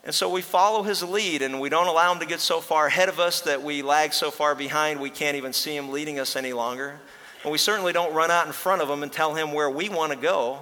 [0.04, 2.88] And so we follow his lead and we don't allow him to get so far
[2.88, 6.20] ahead of us that we lag so far behind we can't even see him leading
[6.20, 7.00] us any longer.
[7.44, 9.88] And we certainly don't run out in front of him and tell him where we
[9.88, 10.60] want to go.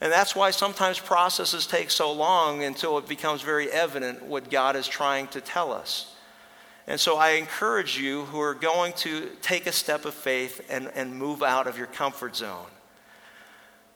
[0.00, 4.76] And that's why sometimes processes take so long until it becomes very evident what God
[4.76, 6.14] is trying to tell us.
[6.86, 10.90] And so I encourage you who are going to take a step of faith and,
[10.94, 12.66] and move out of your comfort zone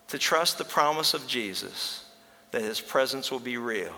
[0.09, 2.05] to trust the promise of Jesus
[2.51, 3.93] that his presence will be real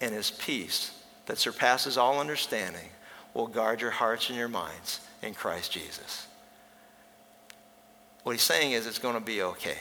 [0.00, 0.90] and his peace
[1.26, 2.88] that surpasses all understanding
[3.32, 6.26] will guard your hearts and your minds in Christ Jesus.
[8.22, 9.78] What he's saying is it's going to be okay.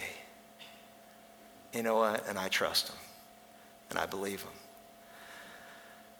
[1.74, 2.28] You know what?
[2.28, 2.98] And I trust him.
[3.90, 4.52] And I believe him.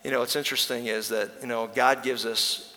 [0.04, 2.76] You know, what's interesting is that, you know, God gives us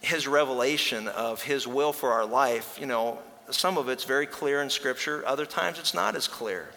[0.00, 2.78] his revelation of his will for our life.
[2.78, 3.18] You know,
[3.50, 6.68] some of it's very clear in Scripture, other times it's not as clear.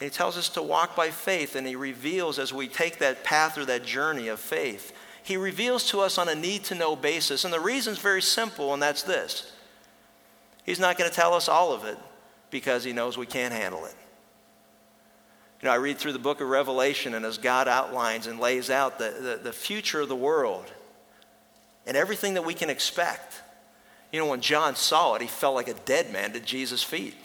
[0.00, 3.24] And he tells us to walk by faith, and he reveals as we take that
[3.24, 6.96] path or that journey of faith, he reveals to us on a need to know
[6.96, 7.44] basis.
[7.44, 9.52] And the reason's very simple, and that's this
[10.64, 11.98] He's not going to tell us all of it
[12.50, 13.94] because he knows we can't handle it.
[15.60, 18.70] You know, I read through the book of Revelation, and as God outlines and lays
[18.70, 20.70] out the, the, the future of the world
[21.86, 23.42] and everything that we can expect.
[24.12, 27.16] You know, when John saw it, he felt like a dead man at Jesus' feet.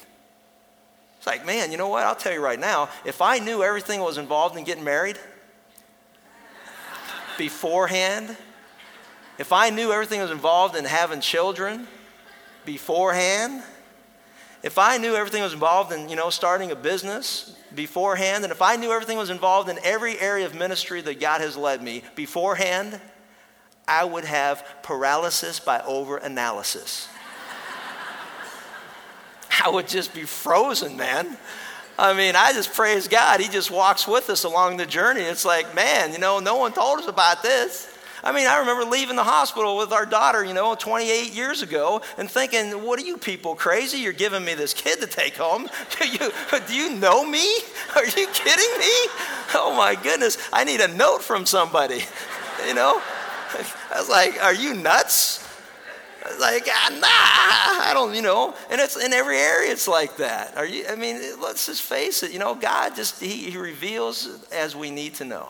[1.19, 2.05] It's like, man, you know what?
[2.05, 5.19] I'll tell you right now, if I knew everything was involved in getting married
[7.37, 8.37] beforehand,
[9.37, 11.89] if I knew everything was involved in having children
[12.63, 13.61] beforehand,
[14.63, 18.61] if I knew everything was involved in, you know, starting a business beforehand, and if
[18.61, 22.01] I knew everything was involved in every area of ministry that God has led me
[22.15, 23.01] beforehand,
[23.89, 27.09] I would have paralysis by overanalysis.
[29.65, 31.37] I would just be frozen, man.
[31.97, 33.41] I mean, I just praise God.
[33.41, 35.21] He just walks with us along the journey.
[35.21, 37.93] It's like, man, you know, no one told us about this.
[38.23, 42.01] I mean, I remember leaving the hospital with our daughter, you know, 28 years ago
[42.17, 43.99] and thinking, what are you people crazy?
[43.99, 45.69] You're giving me this kid to take home.
[45.99, 46.31] Do you,
[46.67, 47.45] do you know me?
[47.95, 48.93] Are you kidding me?
[49.53, 52.03] Oh my goodness, I need a note from somebody,
[52.67, 53.01] you know?
[53.91, 55.48] I was like, are you nuts?
[56.39, 60.55] Like, ah, nah, I don't, you know, and it's in every area it's like that.
[60.57, 64.45] Are you, I mean, let's just face it, you know, God just, he, he reveals
[64.51, 65.49] as we need to know.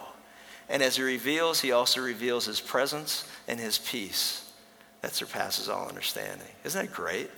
[0.70, 4.52] And as he reveals, he also reveals his presence and his peace
[5.02, 6.48] that surpasses all understanding.
[6.64, 7.30] Isn't that great?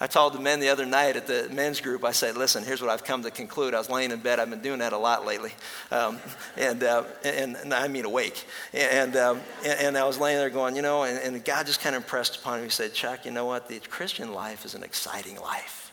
[0.00, 2.82] I told the men the other night at the men's group, I said, listen, here's
[2.82, 3.74] what I've come to conclude.
[3.74, 4.40] I was laying in bed.
[4.40, 5.52] I've been doing that a lot lately.
[5.92, 6.18] Um,
[6.56, 8.44] and, uh, and, and, I mean awake.
[8.72, 11.80] And, um, and, and, I was laying there going, you know, and, and God just
[11.80, 12.64] kind of impressed upon me.
[12.64, 13.68] He said, Chuck, you know what?
[13.68, 15.92] The Christian life is an exciting life.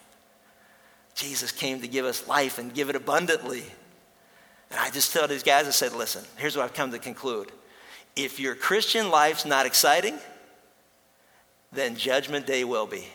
[1.13, 3.63] Jesus came to give us life and give it abundantly.
[4.71, 7.51] And I just told these guys, I said, listen, here's what I've come to conclude.
[8.15, 10.17] If your Christian life's not exciting,
[11.71, 13.05] then Judgment Day will be.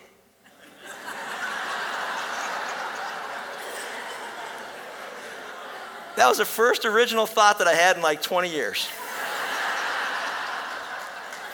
[6.16, 8.88] That was the first original thought that I had in like 20 years.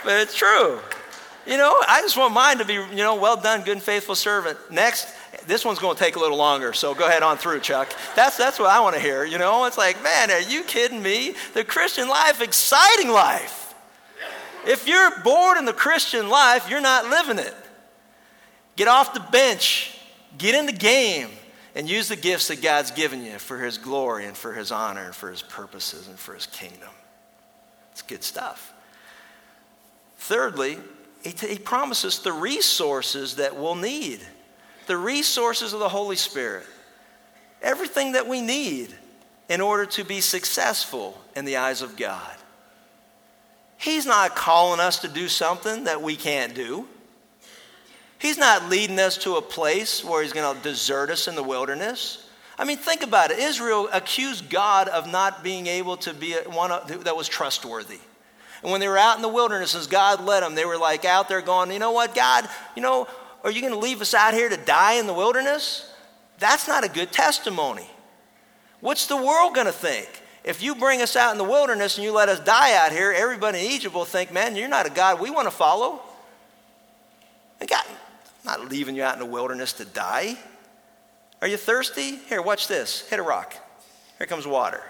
[0.05, 0.81] but it's true.
[1.47, 4.15] You know, I just want mine to be, you know, well done, good and faithful
[4.15, 4.59] servant.
[4.71, 5.09] Next,
[5.47, 7.93] this one's going to take a little longer, so go ahead on through, Chuck.
[8.15, 9.25] That's, that's what I want to hear.
[9.25, 11.35] You know, it's like, man, are you kidding me?
[11.55, 13.75] The Christian life, exciting life.
[14.65, 17.55] If you're bored in the Christian life, you're not living it.
[18.77, 19.99] Get off the bench,
[20.39, 21.31] get in the game,
[21.75, 25.07] and use the gifts that God's given you for His glory and for His honor
[25.07, 26.91] and for His purposes and for His kingdom.
[27.93, 28.73] It's good stuff.
[30.19, 30.79] Thirdly,
[31.23, 34.21] he, t- he promises the resources that we'll need
[34.87, 36.67] the resources of the Holy Spirit,
[37.63, 38.93] everything that we need
[39.49, 42.37] in order to be successful in the eyes of God.
[43.77, 46.87] He's not calling us to do something that we can't do.
[48.23, 51.43] He's not leading us to a place where he's going to desert us in the
[51.43, 52.25] wilderness.
[52.57, 53.41] I mean, think about it.
[53.41, 57.99] Israel accused God of not being able to be one that was trustworthy.
[58.63, 61.05] And when they were out in the wilderness, as God led them, they were like
[61.05, 63.09] out there going, you know what, God, you know,
[63.43, 65.93] are you going to leave us out here to die in the wilderness?
[66.39, 67.91] That's not a good testimony.
[68.79, 70.09] What's the world going to think?
[70.45, 73.11] If you bring us out in the wilderness and you let us die out here,
[73.11, 76.01] everybody in Egypt will think, man, you're not a God we want to follow.
[77.59, 77.85] And God,
[78.45, 80.37] not leaving you out in the wilderness to die.
[81.41, 82.17] Are you thirsty?
[82.17, 83.09] Here, watch this.
[83.09, 83.55] Hit a rock.
[84.19, 84.83] Here comes water.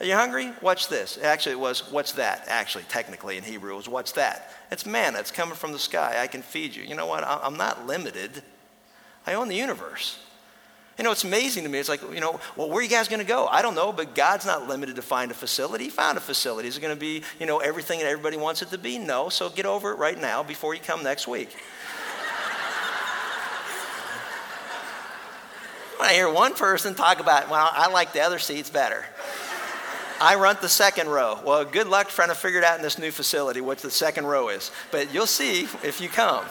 [0.00, 0.52] Are you hungry?
[0.62, 1.18] Watch this.
[1.20, 2.44] Actually, it was, what's that?
[2.46, 4.52] Actually, technically in Hebrew, it was, what's that?
[4.70, 5.18] It's manna.
[5.18, 6.16] It's coming from the sky.
[6.18, 6.84] I can feed you.
[6.84, 7.24] You know what?
[7.26, 8.42] I'm not limited.
[9.26, 10.20] I own the universe.
[10.98, 11.78] You know, it's amazing to me.
[11.78, 13.46] It's like, you know, well, where are you guys going to go?
[13.46, 15.84] I don't know, but God's not limited to find a facility.
[15.84, 16.68] He found a facility.
[16.68, 18.98] Is it going to be, you know, everything that everybody wants it to be?
[18.98, 19.28] No.
[19.28, 21.56] So get over it right now before you come next week.
[26.08, 29.04] I hear one person talk about, well, I like the other seats better.
[30.22, 31.38] I run the second row.
[31.44, 34.24] Well, good luck trying to figure it out in this new facility what the second
[34.24, 34.70] row is.
[34.90, 36.46] But you'll see if you come.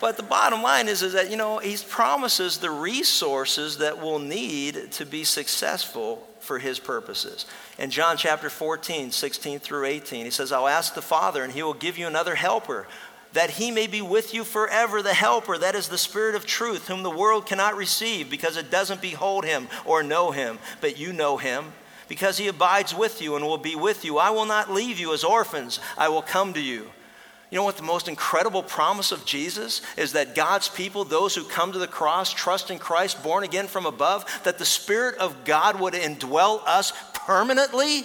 [0.00, 4.18] But the bottom line is, is that, you know, he promises the resources that we'll
[4.18, 7.46] need to be successful for his purposes.
[7.78, 11.62] In John chapter 14, 16 through 18, he says, I'll ask the Father, and he
[11.62, 12.88] will give you another helper,
[13.34, 15.02] that he may be with you forever.
[15.02, 18.70] The helper, that is the Spirit of truth, whom the world cannot receive because it
[18.70, 21.72] doesn't behold him or know him, but you know him.
[22.08, 24.18] Because he abides with you and will be with you.
[24.18, 26.90] I will not leave you as orphans, I will come to you.
[27.50, 31.44] You know what the most incredible promise of Jesus is that God's people, those who
[31.44, 35.44] come to the cross, trust in Christ, born again from above, that the Spirit of
[35.44, 38.04] God would indwell us permanently?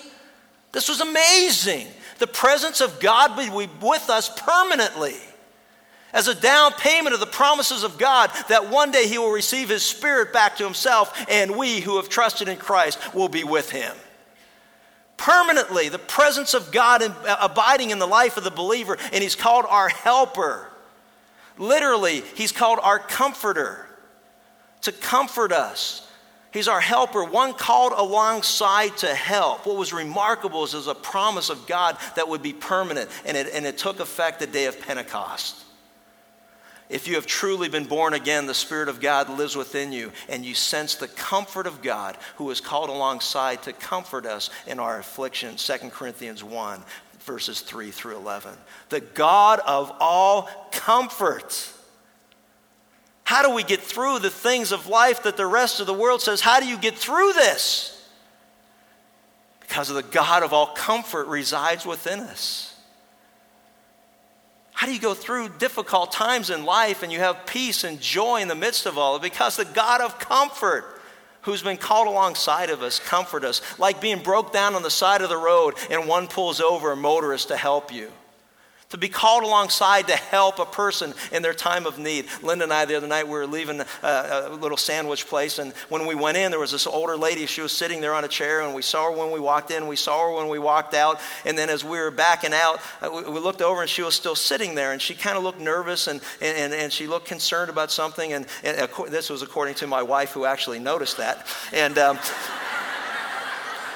[0.71, 1.87] This was amazing.
[2.19, 5.15] The presence of God be with us permanently
[6.13, 9.69] as a down payment of the promises of God that one day He will receive
[9.69, 13.71] His Spirit back to Himself, and we who have trusted in Christ will be with
[13.71, 13.95] Him
[15.19, 19.21] permanently, the presence of God in, uh, abiding in the life of the believer, and
[19.21, 20.67] He's called our helper.
[21.59, 23.85] Literally, He's called our comforter
[24.81, 26.08] to comfort us.
[26.51, 29.67] He's our helper, one called alongside to help.
[29.67, 33.65] What was remarkable is, a promise of God that would be permanent, and it, and
[33.65, 35.63] it took effect the day of Pentecost.
[36.89, 40.43] If you have truly been born again, the Spirit of God lives within you, and
[40.43, 44.97] you sense the comfort of God who is called alongside to comfort us in our
[44.97, 45.55] affliction.
[45.55, 46.81] 2 Corinthians 1,
[47.19, 48.55] verses 3 through 11.
[48.89, 51.73] The God of all comfort.
[53.29, 56.19] How do we get through the things of life that the rest of the world
[56.19, 58.09] says, How do you get through this?
[59.59, 62.75] Because of the God of all comfort resides within us.
[64.71, 68.41] How do you go through difficult times in life and you have peace and joy
[68.41, 69.19] in the midst of all?
[69.19, 70.99] Because the God of comfort,
[71.41, 75.21] who's been called alongside of us, comfort us, like being broke down on the side
[75.21, 78.11] of the road and one pulls over a motorist to help you
[78.89, 82.25] to be called alongside to help a person in their time of need.
[82.41, 85.73] Linda and I, the other night, we were leaving a, a, little sandwich place, and
[85.89, 87.45] when we went in, there was this older lady.
[87.45, 89.87] She was sitting there on a chair, and we saw her when we walked in,
[89.87, 93.09] we saw her when we walked out, and then as we were backing out, uh,
[93.13, 95.59] we, we looked over, and she was still sitting there, and she kind of looked
[95.59, 99.85] nervous, and, and, and, she looked concerned about something, and, and this was according to
[99.85, 101.45] my wife, who actually noticed that.
[101.71, 102.17] And um,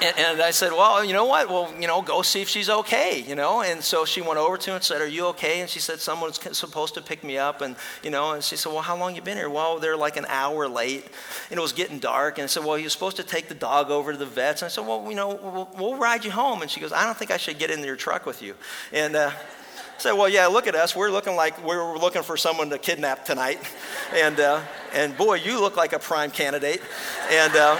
[0.02, 1.48] and, and, I said, well, you know what?
[1.48, 3.62] Well, you know, go see if she's okay, you know?
[3.62, 5.60] And so she went over to him and said, are you okay?
[5.60, 7.60] And she said, someone's supposed to pick me up.
[7.60, 9.50] And, you know, and she said, well, how long you been here?
[9.50, 11.04] Well, they're like an hour late.
[11.50, 12.38] And it was getting dark.
[12.38, 14.62] And I said, well, you're supposed to take the dog over to the vets.
[14.62, 16.62] And I said, well, you know, we'll, we'll ride you home.
[16.62, 18.54] And she goes, I don't think I should get in your truck with you.
[18.92, 19.30] And, uh,
[19.96, 20.96] I said, well, yeah, look at us.
[20.96, 23.60] We're looking like we're looking for someone to kidnap tonight.
[24.12, 24.60] And, uh,
[24.92, 26.82] and boy, you look like a prime candidate.
[27.30, 27.78] And, uh,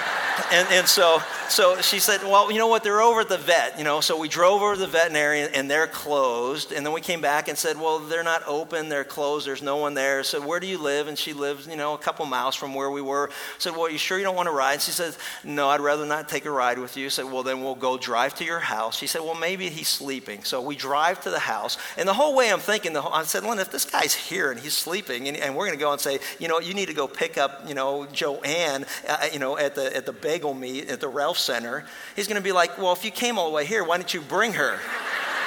[0.51, 3.79] and, and so, so she said, well, you know what, they're over at the vet,
[3.79, 4.01] you know.
[4.01, 6.73] So we drove over to the veterinarian and they're closed.
[6.73, 9.77] And then we came back and said, well, they're not open, they're closed, there's no
[9.77, 10.25] one there.
[10.25, 11.07] So where do you live?
[11.07, 13.29] And she lives, you know, a couple miles from where we were.
[13.31, 14.83] I said, well, you sure you don't want to ride?
[14.83, 17.07] She said, no, I'd rather not take a ride with you.
[17.07, 18.99] I said, well, then we'll go drive to your house.
[18.99, 20.43] She said, well, maybe he's sleeping.
[20.45, 21.79] So we drive to the house.
[21.97, 24.51] And the whole way I'm thinking, the whole, I said, Lynn, if this guy's here
[24.51, 26.89] and he's sleeping and, and we're going to go and say, you know, you need
[26.89, 30.55] to go pick up, you know, Joanne, uh, you know, at the, at the bagel
[30.55, 31.85] meet at the Ralph Center,
[32.17, 34.15] he's going to be like, well, if you came all the way here, why didn't
[34.15, 34.81] you bring her?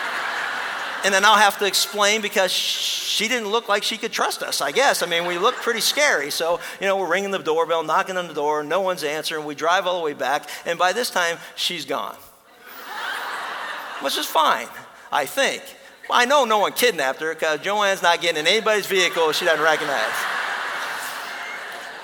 [1.03, 4.61] and then I'll have to explain because she didn't look like she could trust us,
[4.61, 5.01] I guess.
[5.01, 6.29] I mean, we looked pretty scary.
[6.29, 9.43] So, you know, we're ringing the doorbell, knocking on the door, no one's answering.
[9.45, 12.15] We drive all the way back, and by this time, she's gone.
[14.01, 14.67] Which is fine,
[15.11, 15.63] I think.
[16.09, 19.63] I know no one kidnapped her because Joanne's not getting in anybody's vehicle she doesn't
[19.63, 20.13] recognize.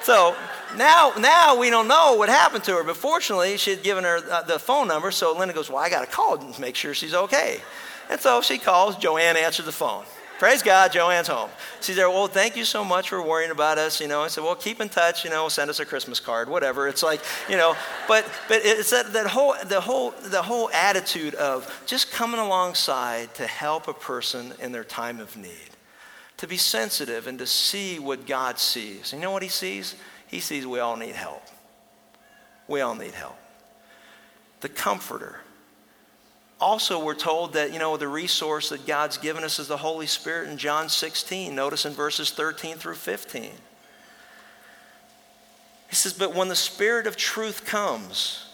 [0.02, 0.36] So
[0.78, 4.18] now, now we don't know what happened to her, but fortunately, she had given her
[4.32, 6.94] uh, the phone number, so Linda goes, Well, I got to call and make sure
[6.94, 7.60] she's okay.
[8.10, 10.04] And so she calls, Joanne answered the phone.
[10.40, 11.50] Praise God, Joanne's home.
[11.80, 14.02] She's there, well, thank you so much for worrying about us.
[14.02, 16.50] You know, I said, well, keep in touch, you know, send us a Christmas card,
[16.50, 16.88] whatever.
[16.88, 21.36] It's like, you know, but but it's that, that whole the whole the whole attitude
[21.36, 25.70] of just coming alongside to help a person in their time of need.
[26.38, 29.14] To be sensitive and to see what God sees.
[29.14, 29.96] You know what he sees?
[30.34, 31.44] He sees we all need help.
[32.68, 33.38] We all need help.
[34.62, 35.42] The comforter.
[36.60, 40.08] Also, we're told that, you know, the resource that God's given us is the Holy
[40.08, 41.54] Spirit in John 16.
[41.54, 43.44] Notice in verses 13 through 15.
[45.90, 48.48] He says, But when the Spirit of truth comes,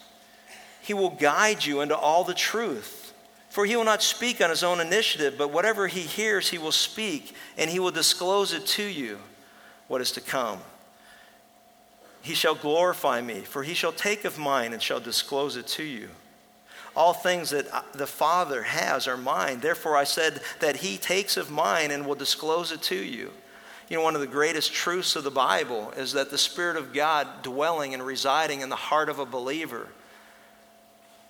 [0.82, 3.14] he will guide you into all the truth.
[3.48, 6.74] For he will not speak on his own initiative, but whatever he hears, he will
[6.74, 9.18] speak, and he will disclose it to you
[9.88, 10.60] what is to come.
[12.22, 15.84] He shall glorify me, for he shall take of mine and shall disclose it to
[15.84, 16.10] you.
[16.96, 19.62] All things that the Father has are mine.
[19.62, 23.32] Therefore, I said that he takes of mine and will disclose it to you.
[23.90, 26.94] You know, one of the greatest truths of the Bible is that the Spirit of
[26.94, 29.88] God dwelling and residing in the heart of a believer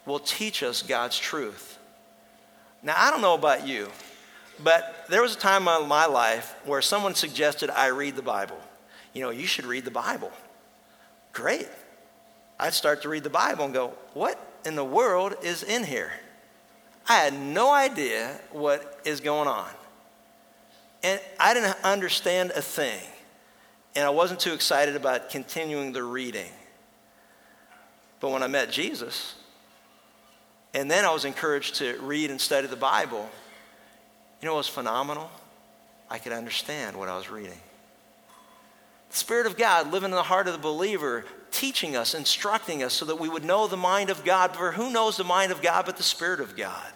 [0.05, 1.77] will teach us God's truth.
[2.81, 3.89] Now, I don't know about you,
[4.63, 8.59] but there was a time in my life where someone suggested I read the Bible.
[9.13, 10.31] You know, you should read the Bible.
[11.33, 11.67] Great.
[12.59, 16.11] I'd start to read the Bible and go, what in the world is in here?
[17.07, 19.69] I had no idea what is going on.
[21.03, 23.01] And I didn't understand a thing.
[23.95, 26.51] And I wasn't too excited about continuing the reading.
[28.19, 29.35] But when I met Jesus,
[30.73, 33.27] and then I was encouraged to read and study the Bible,
[34.41, 35.31] you know what was phenomenal?
[36.09, 37.59] I could understand what I was reading.
[39.09, 42.93] The Spirit of God living in the heart of the believer, teaching us, instructing us
[42.93, 44.55] so that we would know the mind of God.
[44.55, 46.87] For who knows the mind of God but the Spirit of God?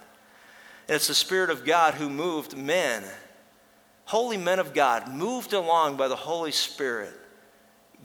[0.88, 3.02] And it's the Spirit of God who moved men,
[4.04, 7.12] holy men of God, moved along by the Holy Spirit,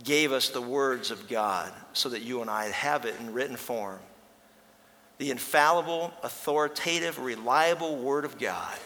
[0.03, 3.57] gave us the words of God so that you and I have it in written
[3.57, 3.99] form.
[5.17, 8.77] The infallible, authoritative, reliable Word of God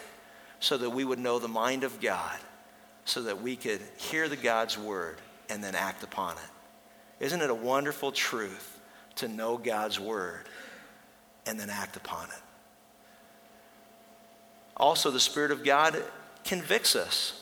[0.58, 2.38] so that we would know the mind of God,
[3.04, 5.18] so that we could hear the God's word
[5.50, 7.24] and then act upon it.
[7.24, 8.80] Isn't it a wonderful truth
[9.16, 10.46] to know God's word
[11.46, 12.42] and then act upon it?
[14.76, 16.02] Also, the Spirit of God
[16.44, 17.40] convicts us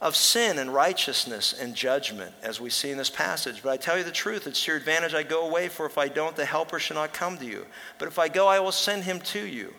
[0.00, 3.62] of sin and righteousness and judgment, as we see in this passage.
[3.62, 5.96] But I tell you the truth, it's to your advantage I go away, for if
[5.96, 7.66] I don't, the Helper shall not come to you.
[7.98, 9.72] But if I go, I will send him to you.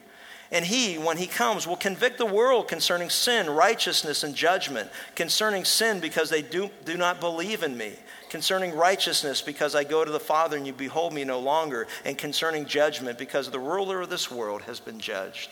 [0.52, 4.90] And he, when he comes, will convict the world concerning sin, righteousness, and judgment.
[5.16, 7.94] Concerning sin, because they do, do not believe in me.
[8.30, 11.88] Concerning righteousness, because I go to the Father and you behold me no longer.
[12.06, 15.50] And concerning judgment, because the ruler of this world has been judged.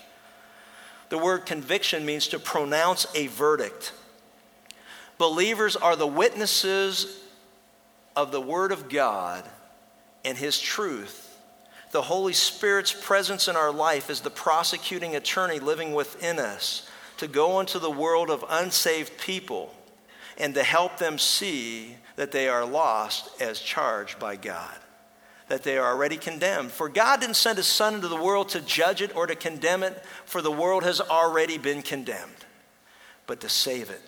[1.09, 3.93] The word conviction means to pronounce a verdict.
[5.17, 7.19] Believers are the witnesses
[8.15, 9.43] of the Word of God
[10.23, 11.24] and His truth
[11.95, 17.25] the Holy Spirit's presence in our life is the prosecuting attorney living within us to
[17.25, 19.73] go into the world of unsaved people
[20.37, 24.75] and to help them see that they are lost as charged by God,
[25.47, 26.69] that they are already condemned.
[26.69, 29.81] For God didn't send His Son into the world to judge it or to condemn
[29.81, 32.45] it, for the world has already been condemned,
[33.25, 34.01] but to save it.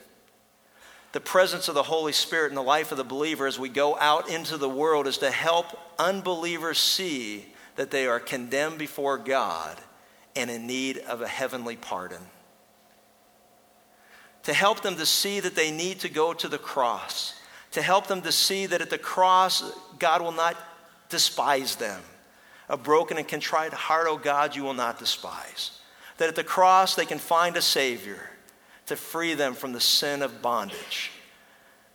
[1.14, 3.98] The presence of the Holy Spirit in the life of the believer as we go
[3.98, 5.68] out into the world is to help
[5.98, 9.78] unbelievers see that they are condemned before God
[10.36, 12.22] and in need of a heavenly pardon.
[14.44, 17.34] To help them to see that they need to go to the cross.
[17.72, 20.58] To help them to see that at the cross, God will not
[21.10, 22.02] despise them.
[22.70, 25.80] A broken and contrite heart, O oh God, you will not despise.
[26.18, 28.20] That at the cross, they can find a Savior
[28.88, 31.12] to free them from the sin of bondage.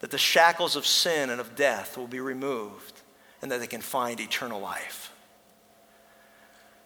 [0.00, 3.00] That the shackles of sin and of death will be removed,
[3.40, 5.11] and that they can find eternal life.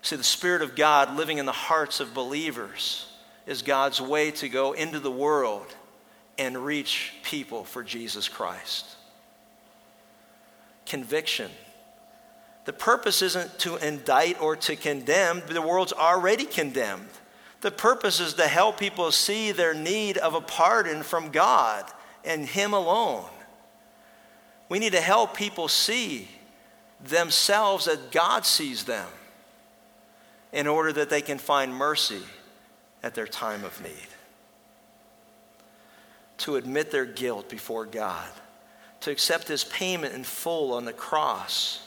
[0.07, 3.13] See, the Spirit of God living in the hearts of believers
[3.45, 5.67] is God's way to go into the world
[6.39, 8.87] and reach people for Jesus Christ.
[10.87, 11.51] Conviction.
[12.67, 17.11] The purpose isn't to indict or to condemn, the world's already condemned.
[17.61, 21.85] The purpose is to help people see their need of a pardon from God
[22.25, 23.29] and Him alone.
[24.69, 26.29] We need to help people see
[27.05, 29.09] themselves as God sees them
[30.57, 32.23] in order that they can find mercy
[33.03, 34.09] at their time of need.
[36.39, 38.31] To admit their guilt before God,
[39.03, 41.87] to accept His payment in full on the cross,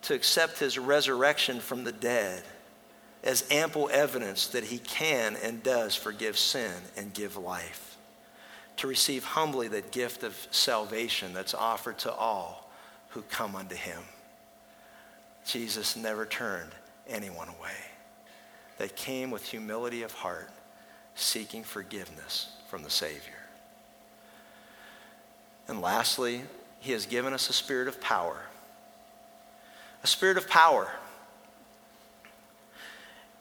[0.00, 2.42] to accept His resurrection from the dead
[3.22, 7.98] as ample evidence that He can and does forgive sin and give life.
[8.78, 12.72] To receive humbly that gift of salvation that's offered to all
[13.10, 14.00] who come unto Him.
[15.44, 16.72] Jesus never turned
[17.08, 17.76] anyone away.
[18.78, 20.50] They came with humility of heart,
[21.14, 23.38] seeking forgiveness from the Savior.
[25.68, 26.42] And lastly,
[26.80, 28.42] he has given us a spirit of power.
[30.02, 30.90] A spirit of power.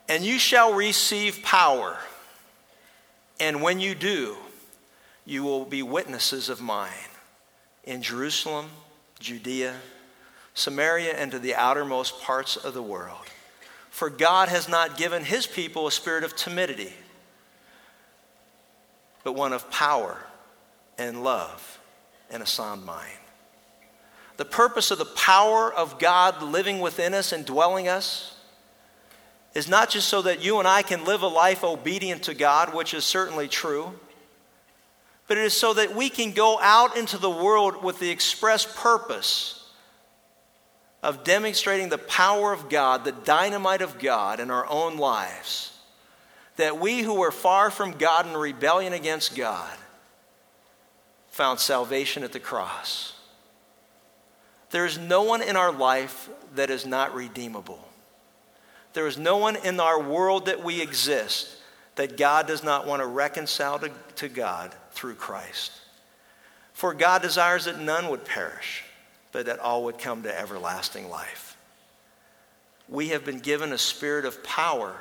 [0.08, 1.98] And you shall receive power.
[3.40, 4.38] And when you do,
[5.26, 6.90] you will be witnesses of mine
[7.84, 8.68] in Jerusalem,
[9.20, 9.76] Judea,
[10.54, 13.26] Samaria, and to the outermost parts of the world.
[13.90, 16.94] For God has not given his people a spirit of timidity,
[19.24, 20.18] but one of power
[20.98, 21.80] and love
[22.30, 23.12] and a sound mind.
[24.38, 28.36] The purpose of the power of God living within us and dwelling us
[29.54, 32.74] is not just so that you and I can live a life obedient to God,
[32.74, 33.94] which is certainly true
[35.32, 38.66] but it is so that we can go out into the world with the express
[38.66, 39.61] purpose
[41.04, 45.78] of demonstrating the power of God, the dynamite of God in our own lives.
[46.58, 49.78] That we who were far from God in rebellion against God
[51.32, 53.14] found salvation at the cross.
[54.70, 57.88] There is no one in our life that is not redeemable.
[58.94, 61.56] There is no one in our world that we exist
[61.96, 65.72] that God does not want to reconcile to, to God through Christ.
[66.74, 68.84] For God desires that none would perish,
[69.32, 71.58] but that all would come to everlasting life.
[72.90, 74.96] We have been given a spirit of power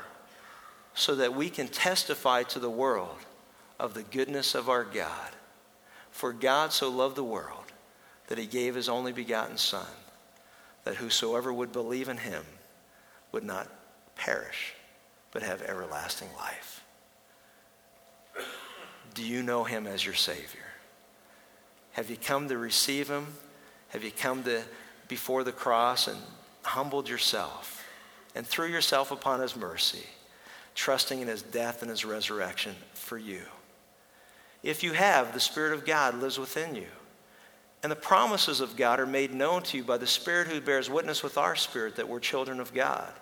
[0.95, 3.19] so that we can testify to the world
[3.79, 5.31] of the goodness of our God.
[6.11, 7.65] For God so loved the world
[8.29, 9.87] that he gave his only begotten Son,
[10.85, 12.45] that whosoever would believe in him
[13.33, 13.69] would not
[14.17, 14.75] perish,
[15.33, 16.85] but have everlasting life.
[19.15, 20.61] Do you know him as your Savior?
[21.93, 23.27] Have you come to receive him?
[23.91, 24.63] Have you come to
[25.09, 26.19] before the cross and
[26.63, 27.87] humbled yourself
[28.35, 30.07] and threw yourself upon his mercy,
[30.75, 33.43] trusting in his death and his resurrection for you?
[34.63, 36.87] If you have, the Spirit of God lives within you.
[37.83, 40.91] And the promises of God are made known to you by the Spirit who bears
[40.91, 43.13] witness with our spirit that we're children of God.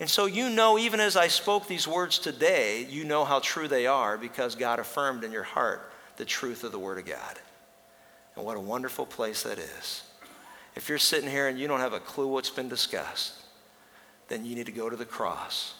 [0.00, 3.68] And so you know, even as I spoke these words today, you know how true
[3.68, 7.38] they are because God affirmed in your heart the truth of the Word of God.
[8.36, 10.02] And what a wonderful place that is.
[10.74, 13.34] If you're sitting here and you don't have a clue what's been discussed,
[14.28, 15.74] then you need to go to the cross.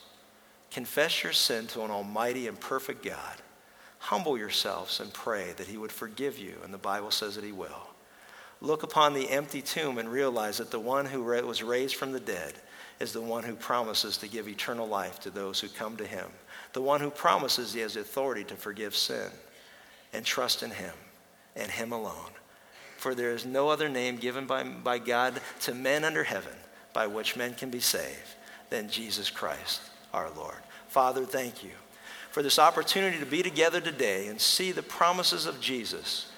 [0.70, 3.36] Confess your sin to an almighty and perfect God.
[3.98, 7.53] Humble yourselves and pray that He would forgive you, and the Bible says that He
[7.53, 7.88] will.
[8.61, 12.20] Look upon the empty tomb and realize that the one who was raised from the
[12.20, 12.55] dead
[13.00, 16.26] is the one who promises to give eternal life to those who come to him,
[16.72, 19.28] the one who promises he has authority to forgive sin
[20.12, 20.94] and trust in him
[21.57, 22.30] and him alone.
[23.03, 26.55] For there is no other name given by, by God to men under heaven
[26.92, 28.36] by which men can be saved
[28.70, 29.80] than Jesus Christ
[30.14, 30.59] our Lord.
[30.86, 31.72] Father, thank you
[32.30, 36.32] for this opportunity to be together today and see the promises of Jesus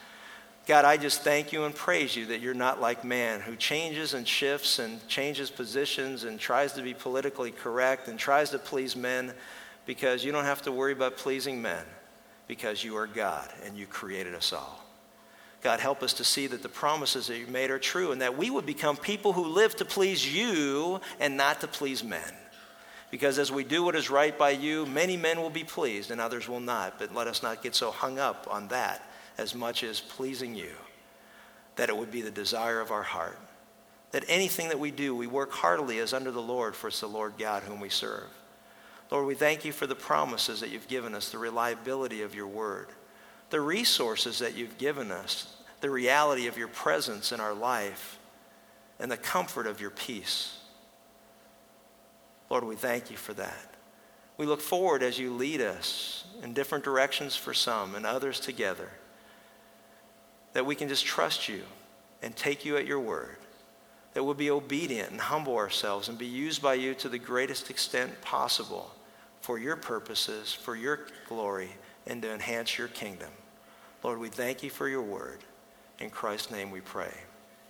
[0.67, 4.15] God, I just thank you and praise you that you're not like man who changes
[4.15, 8.97] and shifts and changes positions and tries to be politically correct and tries to please
[8.97, 9.35] men
[9.85, 11.85] because you don't have to worry about pleasing men
[12.49, 14.84] because you are God and you created us all.
[15.65, 18.37] God, help us to see that the promises that you made are true and that
[18.37, 22.35] we would become people who live to please you and not to please men.
[23.11, 26.21] Because as we do what is right by you, many men will be pleased and
[26.21, 26.99] others will not.
[26.99, 29.09] But let us not get so hung up on that
[29.39, 30.73] as much as pleasing you,
[31.77, 33.39] that it would be the desire of our heart.
[34.11, 37.07] That anything that we do, we work heartily as under the Lord, for it's the
[37.07, 38.29] Lord God whom we serve.
[39.11, 42.49] Lord, we thank you for the promises that you've given us, the reliability of your
[42.49, 42.89] word,
[43.55, 45.47] the resources that you've given us,
[45.81, 48.19] the reality of your presence in our life,
[48.99, 50.59] and the comfort of your peace.
[52.51, 53.77] Lord, we thank you for that.
[54.39, 58.91] We look forward as you lead us in different directions for some and others together
[60.53, 61.63] that we can just trust you
[62.23, 63.37] and take you at your word,
[64.15, 67.71] that we'll be obedient and humble ourselves and be used by you to the greatest
[67.71, 68.91] extent possible
[69.43, 71.71] for your purposes, for your glory,
[72.05, 73.31] and to enhance your kingdom.
[74.05, 75.39] Lord, we thank you for your word.
[75.99, 77.13] In Christ's name we pray.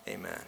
[0.09, 0.41] Amen.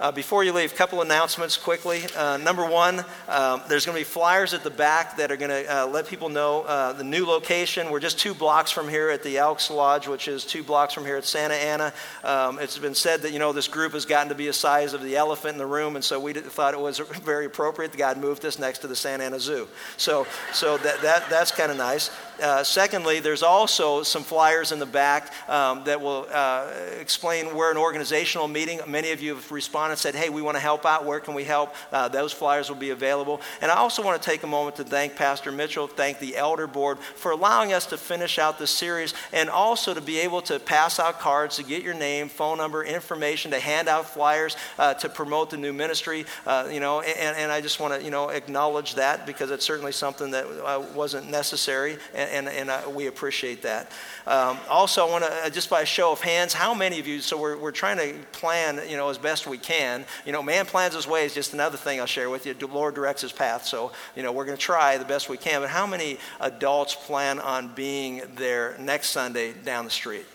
[0.00, 2.00] Uh, before you leave, a couple announcements quickly.
[2.16, 5.50] Uh, number one, um, there's going to be flyers at the back that are going
[5.50, 7.90] to uh, let people know uh, the new location.
[7.90, 11.04] We're just two blocks from here at the Elks Lodge, which is two blocks from
[11.04, 11.92] here at Santa Ana.
[12.24, 14.94] Um, it's been said that you know this group has gotten to be a size
[14.94, 17.92] of the elephant in the room, and so we thought it was very appropriate.
[17.92, 19.68] That God moved us next to the Santa Ana Zoo,
[19.98, 22.10] so so that, that that's kind of nice.
[22.40, 27.70] Uh, secondly, there's also some flyers in the back um, that will uh, explain we're
[27.70, 28.80] an organizational meeting.
[28.86, 31.04] Many of you have responded and said, hey, we want to help out.
[31.04, 31.74] Where can we help?
[31.92, 33.40] Uh, those flyers will be available.
[33.60, 36.66] And I also want to take a moment to thank Pastor Mitchell, thank the Elder
[36.66, 40.58] Board for allowing us to finish out this series and also to be able to
[40.58, 44.94] pass out cards, to get your name, phone number, information, to hand out flyers, uh,
[44.94, 46.24] to promote the new ministry.
[46.46, 49.64] Uh, you know, and, and I just want to, you know, acknowledge that because it's
[49.64, 51.98] certainly something that wasn't necessary.
[52.14, 53.90] And, and, and uh, we appreciate that.
[54.26, 57.06] Um, also, I want to, uh, just by a show of hands, how many of
[57.06, 60.04] you, so we're, we're trying to plan, you know, as best we can.
[60.24, 62.54] You know, man plans his ways, just another thing I'll share with you.
[62.54, 63.64] The Lord directs his path.
[63.64, 65.60] So, you know, we're going to try the best we can.
[65.60, 70.26] But how many adults plan on being there next Sunday down the street?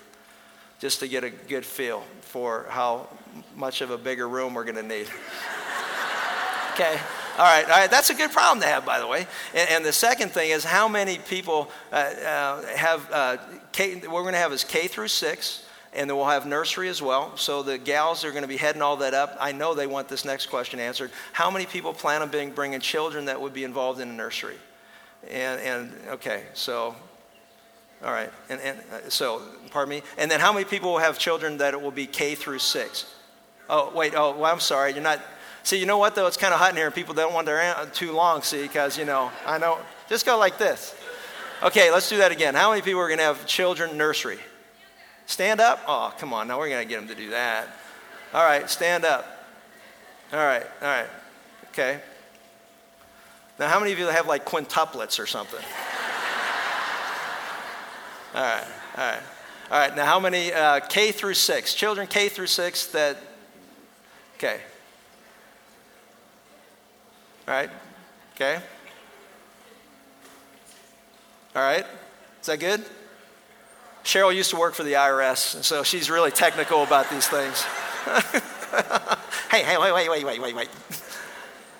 [0.80, 3.08] Just to get a good feel for how
[3.56, 5.08] much of a bigger room we're going to need.
[6.74, 7.00] okay.
[7.38, 7.92] All right, all right.
[7.92, 9.28] That's a good problem to have, by the way.
[9.54, 13.38] And, and the second thing is how many people uh, uh, have uh,
[13.74, 17.02] K, we're going to have is K through six, and then we'll have nursery as
[17.02, 17.36] well.
[17.36, 19.36] So the gals are going to be heading all that up.
[19.38, 21.12] I know they want this next question answered.
[21.34, 24.58] How many people plan on being, bringing children that would be involved in a nursery?
[25.30, 26.96] And, and okay, so
[28.04, 30.04] all right, and, and uh, so, pardon me.
[30.18, 33.14] And then how many people will have children that it will be K through six?
[33.70, 34.94] Oh, wait, oh, well, I'm sorry.
[34.94, 35.20] You're not,
[35.66, 36.28] see, you know what, though?
[36.28, 38.62] It's kind of hot in here and people don't want their aunt too long, see,
[38.62, 39.80] because, you know, I know.
[40.08, 40.96] Just go like this.
[41.64, 42.54] Okay, let's do that again.
[42.54, 44.38] How many people are going to have children nursery?
[45.26, 45.82] Stand up?
[45.88, 46.48] Oh, come on.
[46.48, 47.68] Now we're going to get them to do that.
[48.34, 49.26] All right, stand up.
[50.32, 51.08] All right, all right.
[51.70, 52.00] Okay.
[53.58, 55.64] Now, how many of you have like quintuplets or something?
[58.34, 59.22] All right, all right.
[59.72, 61.74] All right, now how many uh, K through six?
[61.74, 63.18] Children K through six that,
[64.38, 64.60] okay.
[67.48, 67.70] Right,
[68.36, 68.60] okay.
[71.56, 71.86] All right,
[72.42, 72.84] is that good?
[74.04, 77.64] Cheryl used to work for the IRS, and so she's really technical about these things.
[79.52, 80.70] hey, hey, wait, wait, wait, wait, wait, wait.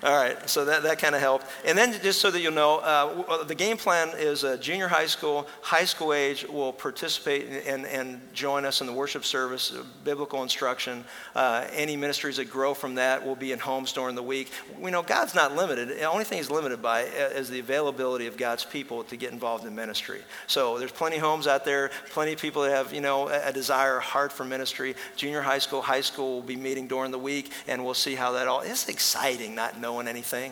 [0.04, 1.48] All right, so that, that kind of helped.
[1.66, 4.88] And then just so that you'll know, uh, uh, the game plan is uh, junior
[4.88, 9.74] high school, high school age will participate and, and join us in the worship service,
[9.74, 11.04] uh, biblical instruction.
[11.34, 14.52] Uh, any ministries that grow from that will be in homes during the week.
[14.80, 15.88] We know God's not limited.
[15.88, 19.32] The only thing he's limited by uh, is the availability of God's people to get
[19.32, 20.22] involved in ministry.
[20.48, 23.48] So there's plenty of homes out there, plenty of people that have, you know, a,
[23.48, 24.96] a desire, a heart for ministry.
[25.16, 28.34] Junior high school, high school will be meeting during the week, and we'll see how
[28.34, 30.52] that all, it's exciting not knowing anything?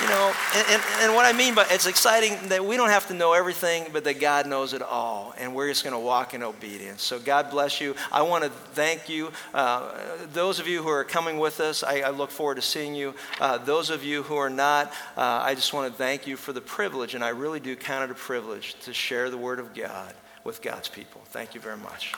[0.00, 3.08] You know, and, and, and, what I mean by it's exciting that we don't have
[3.08, 6.32] to know everything, but that God knows it all, and we're just going to walk
[6.32, 7.02] in obedience.
[7.02, 7.94] So God bless you.
[8.10, 9.32] I want to thank you.
[9.52, 9.90] Uh,
[10.32, 13.12] those of you who are coming with us, I, I look forward to seeing you.
[13.38, 16.54] Uh, those of you who are not, uh, I just want to thank you for
[16.54, 19.74] the privilege, and I really do count it a privilege to share the Word of
[19.74, 20.14] God
[20.48, 21.20] with God's people.
[21.26, 22.14] Thank you very much.